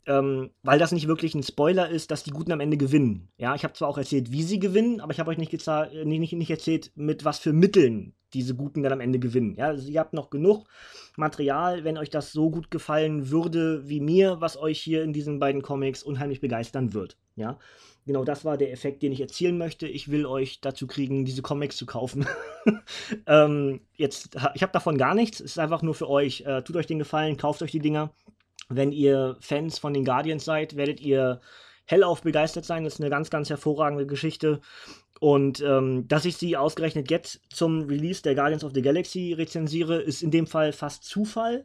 ähm, 0.07 0.51
weil 0.63 0.79
das 0.79 0.93
nicht 0.93 1.09
wirklich 1.09 1.35
ein 1.35 1.43
Spoiler 1.43 1.89
ist, 1.89 2.11
dass 2.11 2.23
die 2.23 2.31
Guten 2.31 2.53
am 2.53 2.61
Ende 2.61 2.77
gewinnen. 2.77 3.29
Ja, 3.39 3.55
ich 3.55 3.65
habe 3.65 3.75
zwar 3.75 3.89
auch 3.89 3.99
erzählt, 3.99 4.31
wie 4.31 4.43
sie 4.43 4.59
gewinnen, 4.59 5.01
aber 5.01 5.13
ich 5.13 5.21
habe 5.21 5.31
euch 5.31 5.39
nicht, 5.39 5.53
äh, 5.53 6.05
nicht, 6.05 6.33
nicht, 6.33 6.51
erzählt, 6.51 6.93
mit 6.95 7.25
was 7.25 7.39
für 7.39 7.53
Mitteln 7.53 8.15
diese 8.33 8.55
Guten 8.55 8.83
dann 8.83 8.93
am 8.93 9.01
Ende 9.01 9.19
gewinnen. 9.19 9.57
Ja, 9.57 9.67
also 9.67 9.89
ihr 9.89 10.01
habt 10.01 10.13
noch 10.13 10.31
genug 10.31 10.67
Material, 11.17 11.85
wenn 11.85 11.99
euch 11.99 12.11
das 12.11 12.33
so 12.33 12.51
gut 12.51 12.71
gefallen 12.71 13.31
würde 13.31 13.89
wie 13.89 14.01
mir, 14.01 14.41
was 14.41 14.57
euch 14.57 14.81
hier 14.81 15.03
in 15.03 15.13
diesen 15.13 15.39
beiden 15.39 15.63
Comics 15.63 16.03
unheimlich 16.03 16.41
begeistern 16.41 16.93
wird. 16.93 17.17
Ja, 17.37 17.59
genau 18.07 18.25
das 18.25 18.45
war 18.45 18.57
der 18.57 18.73
Effekt, 18.73 19.03
den 19.03 19.13
ich 19.13 19.21
erzielen 19.21 19.59
möchte. 19.59 19.89
Ich 19.89 20.11
will 20.11 20.27
euch 20.27 20.61
dazu 20.61 20.87
kriegen, 20.87 21.25
diese 21.25 21.43
Comics 21.43 21.77
zu 21.77 21.87
kaufen. 21.87 22.27
ähm, 23.27 23.81
jetzt, 23.95 24.37
ich 24.55 24.63
habe 24.63 24.73
davon 24.73 24.99
gar 24.99 25.15
nichts. 25.15 25.41
Es 25.41 25.53
ist 25.53 25.59
einfach 25.59 25.83
nur 25.83 25.95
für 25.95 26.09
euch. 26.09 26.43
Äh, 26.43 26.63
tut 26.63 26.77
euch 26.77 26.87
den 26.87 26.99
Gefallen, 26.99 27.37
kauft 27.37 27.63
euch 27.63 27.73
die 27.73 27.81
Dinger 27.81 28.13
wenn 28.69 28.93
ihr 28.93 29.37
Fans 29.41 29.79
von 29.79 29.95
den 29.95 30.05
Guardians 30.05 30.45
seid, 30.45 30.77
werdet 30.77 31.01
ihr 31.01 31.41
hellauf 31.87 32.23
begeistert 32.23 32.65
sein. 32.65 32.85
Das 32.85 32.95
ist 32.95 33.01
eine 33.01 33.11
ganz, 33.11 33.31
ganz 33.31 33.49
hervorragende 33.49 34.07
Geschichte. 34.07 34.61
Und 35.21 35.63
ähm, 35.63 36.07
dass 36.09 36.25
ich 36.25 36.37
sie 36.37 36.57
ausgerechnet 36.57 37.11
jetzt 37.11 37.41
zum 37.49 37.83
Release 37.83 38.23
der 38.23 38.35
Guardians 38.35 38.65
of 38.65 38.73
the 38.75 38.83
Galaxy 38.83 39.33
rezensiere, 39.33 40.01
ist 40.01 40.23
in 40.23 40.31
dem 40.31 40.47
Fall 40.47 40.73
fast 40.73 41.05
Zufall, 41.05 41.65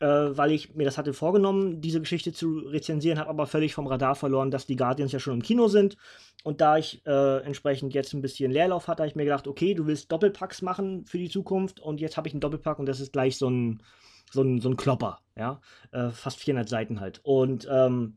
äh, 0.00 0.06
weil 0.06 0.52
ich 0.52 0.74
mir 0.74 0.84
das 0.84 0.96
hatte 0.96 1.12
vorgenommen, 1.12 1.82
diese 1.82 2.00
Geschichte 2.00 2.32
zu 2.32 2.58
rezensieren, 2.58 3.18
habe 3.18 3.28
aber 3.28 3.46
völlig 3.46 3.74
vom 3.74 3.86
Radar 3.86 4.14
verloren, 4.14 4.50
dass 4.50 4.66
die 4.66 4.76
Guardians 4.76 5.12
ja 5.12 5.18
schon 5.18 5.34
im 5.34 5.42
Kino 5.42 5.68
sind. 5.68 5.98
Und 6.42 6.60
da 6.62 6.78
ich 6.78 7.04
äh, 7.06 7.38
entsprechend 7.42 7.92
jetzt 7.92 8.14
ein 8.14 8.22
bisschen 8.22 8.50
Leerlauf 8.50 8.88
hatte, 8.88 9.02
habe 9.02 9.08
ich 9.08 9.16
mir 9.16 9.24
gedacht, 9.24 9.46
okay, 9.46 9.74
du 9.74 9.86
willst 9.86 10.10
Doppelpacks 10.10 10.62
machen 10.62 11.04
für 11.04 11.18
die 11.18 11.28
Zukunft 11.28 11.80
und 11.80 12.00
jetzt 12.00 12.16
habe 12.16 12.28
ich 12.28 12.34
einen 12.34 12.40
Doppelpack 12.40 12.78
und 12.78 12.86
das 12.86 13.00
ist 13.00 13.12
gleich 13.12 13.36
so 13.36 13.50
ein 13.50 13.82
so 14.30 14.42
ein, 14.42 14.60
so 14.60 14.68
ein 14.68 14.76
Klopper, 14.76 15.20
ja, 15.36 15.60
äh, 15.92 16.10
fast 16.10 16.38
400 16.38 16.68
Seiten 16.68 17.00
halt. 17.00 17.20
Und 17.22 17.66
ähm, 17.70 18.16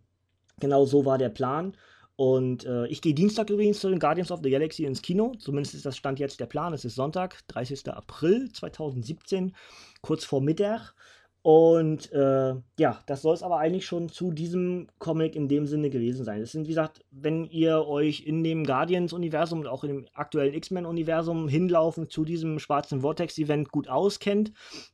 genau 0.59 0.85
so 0.85 1.05
war 1.05 1.17
der 1.17 1.29
Plan. 1.29 1.75
Und 2.15 2.65
äh, 2.65 2.85
ich 2.87 3.01
gehe 3.01 3.13
Dienstag 3.13 3.49
übrigens 3.49 3.79
zu 3.79 3.89
den 3.89 3.99
Guardians 3.99 4.31
of 4.31 4.41
the 4.43 4.49
Galaxy 4.49 4.83
ins 4.83 5.01
Kino. 5.01 5.31
Zumindest 5.39 5.73
ist 5.75 5.85
das 5.85 5.95
Stand 5.95 6.19
jetzt 6.19 6.39
der 6.41 6.47
Plan. 6.47 6.73
Es 6.73 6.83
ist 6.83 6.95
Sonntag, 6.95 7.47
30. 7.47 7.87
April 7.93 8.51
2017, 8.51 9.55
kurz 10.01 10.25
vor 10.25 10.41
Mittag. 10.41 10.93
Und 11.41 12.11
äh, 12.11 12.55
ja, 12.77 13.01
das 13.07 13.21
soll 13.21 13.33
es 13.33 13.43
aber 13.43 13.59
eigentlich 13.59 13.85
schon 13.85 14.09
zu 14.09 14.31
diesem 14.31 14.87
Comic 14.99 15.37
in 15.37 15.47
dem 15.47 15.67
Sinne 15.67 15.89
gewesen 15.89 16.25
sein. 16.25 16.41
Es 16.41 16.51
sind, 16.51 16.65
wie 16.65 16.71
gesagt, 16.71 17.05
wenn 17.11 17.45
ihr 17.45 17.87
euch 17.87 18.25
in 18.25 18.43
dem 18.43 18.65
Guardians-Universum 18.65 19.61
und 19.61 19.67
auch 19.67 19.85
in 19.85 19.89
dem 19.89 20.07
aktuellen 20.13 20.53
X-Men-Universum 20.53 21.47
hinlaufen 21.47 22.09
zu 22.09 22.25
diesem 22.25 22.59
schwarzen 22.59 23.01
Vortex-Event 23.01 23.71
gut 23.71 23.87
auskennt, 23.87 24.51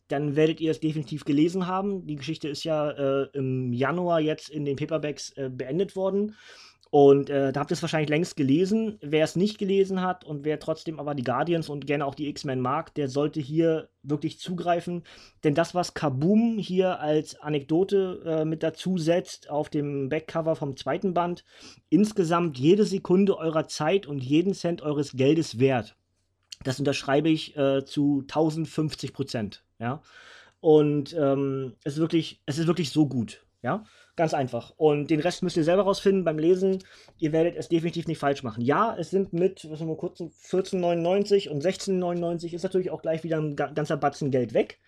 dann 0.08 0.36
werdet 0.36 0.62
ihr 0.62 0.70
es 0.70 0.80
definitiv 0.80 1.26
gelesen 1.26 1.66
haben. 1.66 2.06
Die 2.06 2.16
Geschichte 2.16 2.48
ist 2.48 2.64
ja 2.64 2.92
äh, 2.92 3.28
im 3.34 3.74
Januar 3.74 4.20
jetzt 4.20 4.50
in 4.50 4.66
den 4.66 4.76
Paperbacks 4.76 5.32
äh, 5.32 5.50
beendet 5.50 5.96
worden. 5.96 6.36
Und 6.92 7.30
äh, 7.30 7.52
da 7.52 7.60
habt 7.60 7.72
ihr 7.72 7.76
es 7.76 7.82
wahrscheinlich 7.82 8.10
längst 8.10 8.38
gelesen. 8.38 8.98
Wer 9.02 9.24
es 9.24 9.36
nicht 9.36 9.58
gelesen 9.58 10.02
hat 10.02 10.24
und 10.24 10.46
wer 10.46 10.60
trotzdem 10.60 11.00
aber 11.00 11.16
die 11.16 11.24
Guardians 11.24 11.68
und 11.68 11.88
gerne 11.88 12.06
auch 12.06 12.16
die 12.16 12.30
X-Men 12.30 12.62
mag, 12.62 12.94
der 12.94 13.10
sollte 13.10 13.42
hier 13.42 13.90
wirklich 14.04 14.40
zugreifen. 14.40 15.04
Denn 15.44 15.56
das, 15.56 15.76
was 15.76 15.94
Kaboom 15.94 16.58
hier 16.58 17.00
als 17.00 17.40
Anekdote 17.40 18.22
äh, 18.26 18.46
mit 18.46 18.64
dazu 18.64 18.98
setzt 18.98 19.50
auf 19.50 19.70
dem 19.70 20.10
Backcover 20.10 20.56
vom 20.56 20.78
zweiten 20.78 21.14
Band, 21.14 21.44
insgesamt 21.90 22.58
jede 22.58 22.86
Sekunde 22.86 23.38
eurer 23.38 23.68
Zeit 23.68 24.06
und 24.06 24.24
jeden 24.24 24.54
Cent 24.54 24.82
eures 24.82 25.14
Geldes 25.14 25.60
wert. 25.60 25.98
Das 26.64 26.80
unterschreibe 26.80 27.30
ich 27.30 27.58
äh, 27.58 27.84
zu 27.84 28.22
1050 28.22 29.12
Prozent. 29.14 29.64
Ja. 29.80 30.02
Und 30.62 31.14
ähm, 31.14 31.76
es, 31.84 31.94
ist 31.94 32.00
wirklich, 32.00 32.42
es 32.46 32.58
ist 32.58 32.68
wirklich 32.68 32.90
so 32.90 33.08
gut. 33.08 33.46
Ja. 33.62 33.84
Ganz 34.16 34.34
einfach. 34.34 34.72
Und 34.78 35.10
den 35.10 35.20
Rest 35.20 35.44
müsst 35.44 35.58
ihr 35.58 35.66
selber 35.66 35.84
rausfinden 35.84 36.24
beim 36.24 36.40
Lesen. 36.40 36.82
Ihr 37.18 37.34
werdet 37.34 37.58
es 37.58 37.68
definitiv 37.68 38.08
nicht 38.08 38.20
falsch 38.20 38.44
machen. 38.44 38.64
Ja, 38.64 38.96
es 38.98 39.10
sind 39.10 39.34
mit, 39.34 39.70
was 39.70 39.82
mal 39.82 39.98
kurz, 39.98 40.22
14,99 40.22 41.50
und 41.50 41.62
16,99 41.62 42.54
ist 42.54 42.64
natürlich 42.64 42.92
auch 42.92 43.02
gleich 43.02 43.24
wieder 43.24 43.38
ein 43.38 43.56
ganzer 43.56 43.98
Batzen 43.98 44.32
Geld 44.32 44.54
weg. 44.54 44.80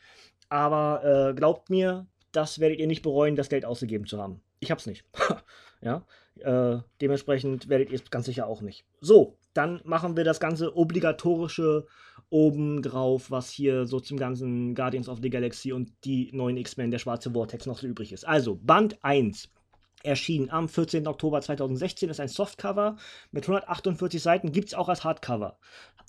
Aber 0.48 1.04
äh, 1.04 1.34
glaubt 1.34 1.70
mir, 1.70 2.08
das 2.32 2.60
werdet 2.60 2.80
ihr 2.80 2.88
nicht 2.88 3.02
bereuen, 3.02 3.36
das 3.36 3.50
Geld 3.50 3.66
ausgegeben 3.66 4.06
zu 4.06 4.22
haben. 4.22 4.42
Ich 4.60 4.72
hab's 4.72 4.86
nicht. 4.86 5.04
ja, 5.82 6.06
äh, 6.40 6.80
dementsprechend 7.02 7.68
werdet 7.68 7.90
ihr 7.90 8.00
es 8.00 8.10
ganz 8.10 8.28
sicher 8.28 8.48
auch 8.48 8.62
nicht. 8.62 8.86
So, 9.02 9.38
dann 9.54 9.82
machen 9.84 10.16
wir 10.16 10.24
das 10.24 10.40
ganze 10.40 10.78
obligatorische 10.78 11.86
obendrauf, 12.30 13.32
was 13.32 13.50
hier 13.50 13.86
so 13.86 14.00
zum 14.00 14.18
ganzen 14.18 14.76
Guardians 14.76 15.10
of 15.10 15.20
the 15.22 15.30
Galaxy 15.30 15.72
und 15.72 15.92
die 16.04 16.30
neuen 16.34 16.58
X-Men, 16.58 16.92
der 16.92 17.00
schwarze 17.00 17.32
Vortex 17.32 17.66
noch 17.66 17.80
so 17.80 17.88
übrig 17.88 18.12
ist. 18.12 18.28
Also, 18.28 18.56
Band 18.56 19.04
1 19.04 19.50
erschien 20.04 20.50
am 20.50 20.70
14. 20.70 21.08
Oktober 21.08 21.42
2016, 21.42 22.10
ist 22.10 22.20
ein 22.20 22.28
Softcover 22.28 22.98
mit 23.32 23.46
148 23.46 24.22
Seiten, 24.22 24.52
gibt 24.52 24.70
es 24.70 24.74
auch 24.74 24.90
als 24.90 25.04
Hardcover. 25.04 25.58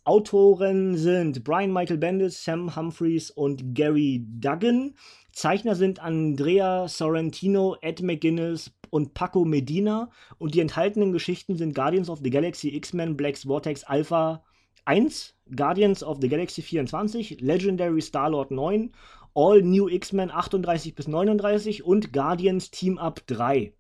Autoren 0.04 0.96
sind 0.96 1.44
Brian 1.44 1.72
Michael 1.72 1.98
Bendis, 1.98 2.42
Sam 2.42 2.74
Humphreys 2.74 3.31
und 3.31 3.74
Gary 3.74 4.24
Duggan. 4.40 4.94
Zeichner 5.33 5.74
sind 5.74 6.00
Andrea 6.00 6.88
Sorrentino, 6.88 7.76
Ed 7.83 8.02
McGuinness 8.02 8.70
und 8.90 9.12
Paco 9.12 9.44
Medina. 9.44 10.11
Und 10.38 10.54
die 10.54 10.61
enthaltenen 10.61 11.12
Geschichten 11.12 11.57
sind 11.57 11.74
Guardians 11.74 12.09
of 12.09 12.20
the 12.22 12.31
Galaxy, 12.31 12.74
X-Men, 12.74 13.16
Black's 13.16 13.44
Vortex, 13.44 13.85
Alpha 13.85 14.42
1, 14.88 15.35
Guardians 15.55 16.03
of 16.03 16.18
the 16.22 16.29
Galaxy 16.29 16.62
24, 16.62 17.40
Legendary 17.40 18.01
Star-Lord 18.01 18.51
9, 18.51 18.90
All 19.35 19.61
New 19.61 19.88
X-Men 19.88 20.31
38 20.31 20.94
bis 20.94 21.07
39 21.07 21.85
und 21.85 22.12
Guardians 22.12 22.70
Team 22.70 22.96
Up 22.96 23.20
3. 23.27 23.74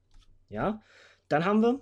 Ja, 0.50 0.82
dann 1.28 1.44
haben 1.46 1.62
wir 1.62 1.80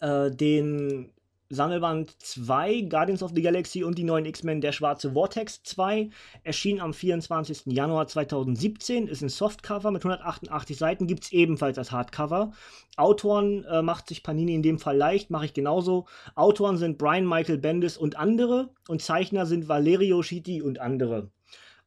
äh, 0.00 0.34
den 0.34 1.12
Sammelband 1.50 2.14
2, 2.20 2.82
Guardians 2.90 3.22
of 3.22 3.32
the 3.34 3.40
Galaxy 3.40 3.82
und 3.82 3.96
die 3.96 4.04
neuen 4.04 4.26
X-Men, 4.26 4.60
der 4.60 4.72
schwarze 4.72 5.12
Vortex 5.12 5.62
2, 5.62 6.10
erschien 6.44 6.78
am 6.78 6.92
24. 6.92 7.62
Januar 7.66 8.06
2017, 8.06 9.08
ist 9.08 9.22
ein 9.22 9.30
Softcover 9.30 9.90
mit 9.90 10.04
188 10.04 10.76
Seiten, 10.76 11.06
gibt 11.06 11.24
es 11.24 11.32
ebenfalls 11.32 11.78
als 11.78 11.90
Hardcover. 11.90 12.52
Autoren 12.98 13.64
äh, 13.64 13.80
macht 13.80 14.08
sich 14.08 14.22
Panini 14.22 14.54
in 14.54 14.62
dem 14.62 14.78
Fall 14.78 14.98
leicht, 14.98 15.30
mache 15.30 15.46
ich 15.46 15.54
genauso. 15.54 16.04
Autoren 16.34 16.76
sind 16.76 16.98
Brian 16.98 17.26
Michael 17.26 17.56
Bendis 17.56 17.96
und 17.96 18.18
andere 18.18 18.68
und 18.86 19.00
Zeichner 19.00 19.46
sind 19.46 19.68
Valerio 19.68 20.22
Schiti 20.22 20.60
und 20.60 20.80
andere. 20.80 21.30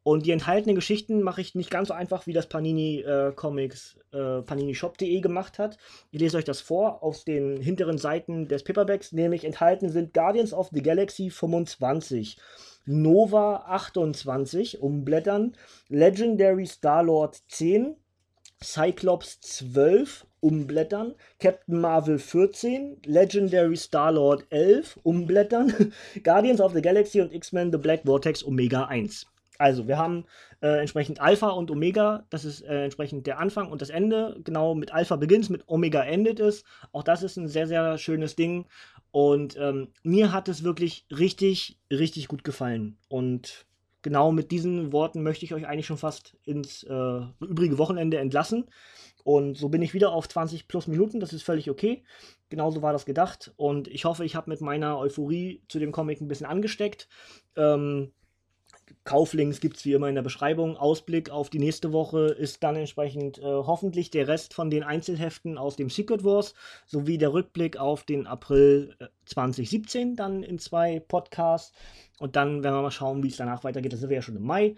Und 0.04 0.26
die 0.26 0.32
enthaltenen 0.32 0.76
Geschichten 0.76 1.22
mache 1.22 1.42
ich 1.42 1.54
nicht 1.54 1.70
ganz 1.70 1.90
so 1.90 1.94
einfach, 1.94 2.26
wie 2.26 2.34
das 2.34 2.48
Panini 2.48 3.02
äh, 3.02 3.32
Comics 3.36 4.00
äh, 4.12 4.42
paninishop.de 4.42 5.22
gemacht 5.22 5.60
hat. 5.60 5.78
Ich 6.10 6.20
lese 6.20 6.38
euch 6.38 6.44
das 6.44 6.60
vor 6.60 7.04
aus 7.04 7.24
den 7.24 7.62
hinteren 7.62 8.00
Seiten 8.00 8.48
des 8.48 8.64
Paperbacks, 8.64 9.12
nämlich 9.12 9.46
enthalten 9.46 9.90
sind 9.90 10.14
Guardians 10.14 10.54
of 10.54 10.70
the 10.74 10.82
Galaxy 10.82 11.30
25, 11.30 12.38
Nova 12.86 13.58
28, 13.68 14.82
umblättern, 14.82 15.54
Legendary 15.90 16.66
Star-Lord 16.66 17.40
10, 17.50 17.96
Cyclops 18.64 19.40
12, 19.42 20.26
umblättern, 20.40 21.14
Captain 21.40 21.80
Marvel 21.80 22.18
14, 22.18 22.98
Legendary 23.06 23.78
Star-Lord 23.78 24.46
11, 24.50 25.00
umblättern, 25.04 25.94
Guardians 26.24 26.60
of 26.60 26.74
the 26.74 26.82
Galaxy 26.82 27.22
und 27.22 27.32
X-Men 27.32 27.72
The 27.72 27.78
Black 27.78 28.02
Vortex 28.04 28.44
Omega 28.44 28.86
1. 28.86 29.31
Also, 29.62 29.88
wir 29.88 30.00
haben 30.00 30.26
äh, 30.62 30.80
entsprechend 30.80 31.22
Alpha 31.22 31.50
und 31.50 31.70
Omega, 31.70 32.26
das 32.32 32.46
ist 32.46 32.62
äh, 32.62 32.86
entsprechend 32.86 33.28
der 33.28 33.38
Anfang 33.38 33.72
und 33.72 33.80
das 33.80 33.92
Ende. 33.92 34.40
Genau 34.44 34.74
mit 34.74 34.92
Alpha 34.92 35.18
beginnt 35.18 35.52
mit 35.52 35.70
Omega 35.70 36.02
endet 36.02 36.40
es. 36.40 36.64
Auch 36.92 37.04
das 37.04 37.22
ist 37.22 37.38
ein 37.38 37.48
sehr, 37.48 37.68
sehr 37.68 38.00
schönes 38.00 38.36
Ding. 38.36 38.66
Und 39.12 39.56
ähm, 39.60 39.90
mir 40.02 40.32
hat 40.32 40.48
es 40.48 40.64
wirklich 40.64 41.06
richtig, 41.12 41.78
richtig 41.92 42.28
gut 42.28 42.44
gefallen. 42.44 42.98
Und 43.08 43.68
genau 44.02 44.32
mit 44.32 44.50
diesen 44.50 44.92
Worten 44.94 45.22
möchte 45.22 45.46
ich 45.46 45.54
euch 45.54 45.68
eigentlich 45.68 45.86
schon 45.86 45.98
fast 45.98 46.36
ins 46.44 46.82
äh, 46.82 47.22
übrige 47.40 47.78
Wochenende 47.78 48.18
entlassen. 48.18 48.66
Und 49.24 49.60
so 49.60 49.70
bin 49.70 49.84
ich 49.84 49.94
wieder 49.94 50.12
auf 50.12 50.28
20 50.28 50.68
plus 50.68 50.88
Minuten. 50.88 51.20
Das 51.20 51.34
ist 51.34 51.44
völlig 51.44 51.70
okay. 51.70 52.04
Genauso 52.50 52.82
war 52.82 52.94
das 52.94 53.06
gedacht. 53.06 53.54
Und 53.58 53.88
ich 53.90 54.06
hoffe, 54.06 54.26
ich 54.26 54.36
habe 54.36 54.50
mit 54.50 54.60
meiner 54.62 54.98
Euphorie 54.98 55.62
zu 55.68 55.78
dem 55.78 55.92
Comic 55.92 56.20
ein 56.20 56.28
bisschen 56.28 56.48
angesteckt. 56.48 57.08
Ähm, 57.56 58.12
Kauflinks 59.04 59.60
gibt 59.60 59.78
es 59.78 59.86
wie 59.86 59.94
immer 59.94 60.10
in 60.10 60.16
der 60.16 60.22
Beschreibung. 60.22 60.78
Ausblick 60.78 61.30
auf 61.30 61.50
die 61.50 61.60
nächste 61.60 61.92
Woche 61.92 62.28
ist 62.28 62.64
dann 62.64 62.76
entsprechend 62.76 63.38
äh, 63.40 63.44
hoffentlich 63.44 64.12
der 64.12 64.28
Rest 64.28 64.54
von 64.54 64.70
den 64.70 64.84
Einzelheften 64.84 65.58
aus 65.58 65.76
dem 65.76 65.90
Secret 65.90 66.24
Wars 66.24 66.54
sowie 66.86 67.18
der 67.18 67.34
Rückblick 67.34 67.78
auf 67.78 68.04
den 68.04 68.28
April 68.28 68.96
äh, 69.00 69.08
2017 69.26 70.16
dann 70.16 70.44
in 70.44 70.60
zwei 70.60 71.00
Podcasts. 71.00 71.74
Und 72.20 72.36
dann 72.36 72.64
werden 72.64 72.76
wir 72.76 72.82
mal 72.84 72.92
schauen, 72.92 73.24
wie 73.24 73.30
es 73.30 73.38
danach 73.38 73.64
weitergeht. 73.64 73.94
Das 73.94 74.00
sind 74.00 74.10
wir 74.10 74.18
ja 74.18 74.22
schon 74.22 74.36
im 74.36 74.44
Mai. 74.44 74.76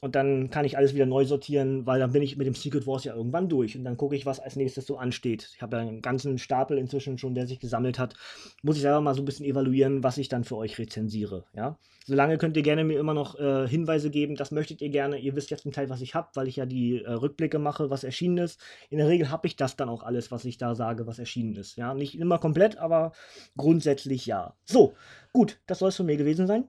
Und 0.00 0.16
dann 0.16 0.50
kann 0.50 0.64
ich 0.64 0.76
alles 0.76 0.94
wieder 0.94 1.06
neu 1.06 1.24
sortieren, 1.24 1.86
weil 1.86 1.98
dann 1.98 2.12
bin 2.12 2.22
ich 2.22 2.36
mit 2.36 2.46
dem 2.46 2.54
Secret 2.54 2.86
Wars 2.86 3.04
ja 3.04 3.14
irgendwann 3.14 3.48
durch. 3.48 3.76
Und 3.76 3.84
dann 3.84 3.96
gucke 3.96 4.16
ich, 4.16 4.26
was 4.26 4.40
als 4.40 4.56
nächstes 4.56 4.86
so 4.86 4.98
ansteht. 4.98 5.50
Ich 5.54 5.62
habe 5.62 5.76
ja 5.76 5.82
einen 5.82 6.02
ganzen 6.02 6.38
Stapel 6.38 6.78
inzwischen 6.78 7.16
schon, 7.16 7.34
der 7.34 7.46
sich 7.46 7.58
gesammelt 7.58 7.98
hat. 7.98 8.14
Muss 8.62 8.76
ich 8.76 8.82
selber 8.82 9.00
mal 9.00 9.14
so 9.14 9.22
ein 9.22 9.24
bisschen 9.24 9.46
evaluieren, 9.46 10.02
was 10.02 10.18
ich 10.18 10.28
dann 10.28 10.44
für 10.44 10.56
euch 10.56 10.78
rezensiere. 10.78 11.44
Ja? 11.54 11.78
Solange 12.06 12.36
könnt 12.36 12.56
ihr 12.56 12.62
gerne 12.62 12.84
mir 12.84 12.98
immer 12.98 13.14
noch 13.14 13.38
äh, 13.38 13.66
Hinweise 13.66 14.10
geben. 14.10 14.36
Das 14.36 14.50
möchtet 14.50 14.82
ihr 14.82 14.90
gerne. 14.90 15.18
Ihr 15.18 15.36
wisst 15.36 15.50
ja 15.50 15.56
zum 15.56 15.72
Teil, 15.72 15.88
was 15.88 16.02
ich 16.02 16.14
habe, 16.14 16.28
weil 16.34 16.48
ich 16.48 16.56
ja 16.56 16.66
die 16.66 17.02
äh, 17.02 17.10
Rückblicke 17.10 17.58
mache, 17.58 17.88
was 17.88 18.04
erschienen 18.04 18.38
ist. 18.38 18.60
In 18.90 18.98
der 18.98 19.08
Regel 19.08 19.30
habe 19.30 19.46
ich 19.46 19.56
das 19.56 19.76
dann 19.76 19.88
auch 19.88 20.02
alles, 20.02 20.30
was 20.30 20.44
ich 20.44 20.58
da 20.58 20.74
sage, 20.74 21.06
was 21.06 21.18
erschienen 21.18 21.56
ist. 21.56 21.76
Ja? 21.76 21.94
Nicht 21.94 22.18
immer 22.18 22.38
komplett, 22.38 22.76
aber 22.76 23.12
grundsätzlich 23.56 24.26
ja. 24.26 24.54
So, 24.64 24.94
gut, 25.32 25.60
das 25.66 25.78
soll 25.78 25.88
es 25.88 25.96
von 25.96 26.06
mir 26.06 26.16
gewesen 26.16 26.46
sein. 26.46 26.64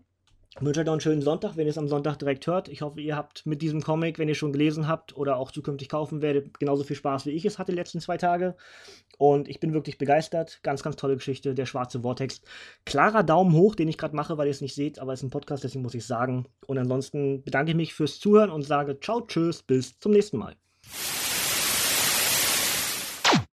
Ich 0.58 0.66
wünsche 0.66 0.80
euch 0.80 0.86
noch 0.86 0.94
einen 0.94 1.02
schönen 1.02 1.22
Sonntag, 1.22 1.58
wenn 1.58 1.66
ihr 1.66 1.72
es 1.72 1.78
am 1.78 1.90
Sonntag 1.90 2.18
direkt 2.18 2.48
hört. 2.48 2.70
Ich 2.70 2.82
hoffe, 2.82 3.02
ihr 3.02 3.18
habt 3.18 3.46
mit 3.46 3.62
diesem 3.62 3.82
Comic, 3.82 4.18
wenn 4.18 4.30
ihr 4.30 4.36
schon 4.36 4.54
gelesen 4.54 4.88
habt 4.88 5.18
oder 5.18 5.36
auch 5.36 5.52
zukünftig 5.52 5.90
kaufen 5.90 6.22
werdet, 6.22 6.58
genauso 6.60 6.86
viel 6.86 6.96
Spaß, 6.96 7.26
wie 7.26 7.32
ich 7.32 7.44
es 7.44 7.60
hatte 7.60 7.74
die 7.74 7.78
letzten 7.78 8.00
zwei 8.00 8.16
Tage. 8.16 8.56
Und 9.18 9.50
ich 9.50 9.60
bin 9.60 9.74
wirklich 9.74 9.98
begeistert. 9.98 10.62
Ganz, 10.64 10.82
ganz 10.82 10.96
tolle 10.96 11.16
Geschichte. 11.16 11.56
Der 11.56 11.66
schwarze 11.66 12.04
Vortex. 12.04 12.42
Klarer 12.86 13.24
Daumen 13.24 13.54
hoch, 13.54 13.76
den 13.76 13.90
ich 13.90 13.98
gerade 13.98 14.16
mache, 14.16 14.38
weil 14.38 14.48
ihr 14.48 14.52
es 14.52 14.62
nicht 14.62 14.76
seht, 14.76 14.98
aber 15.00 15.12
es 15.12 15.20
ist 15.20 15.26
ein 15.26 15.30
Podcast, 15.30 15.66
deswegen 15.66 15.84
muss 15.84 15.94
ich 15.94 16.08
sagen. 16.08 16.48
Und 16.68 16.78
ansonsten 16.78 17.44
bedanke 17.44 17.72
ich 17.72 17.78
mich 17.78 17.94
fürs 17.94 18.22
Zuhören 18.22 18.50
und 18.50 18.62
sage 18.62 18.98
ciao, 19.02 19.22
tschüss, 19.28 19.62
bis 19.62 20.00
zum 20.00 20.14
nächsten 20.14 20.38
Mal. 20.38 20.56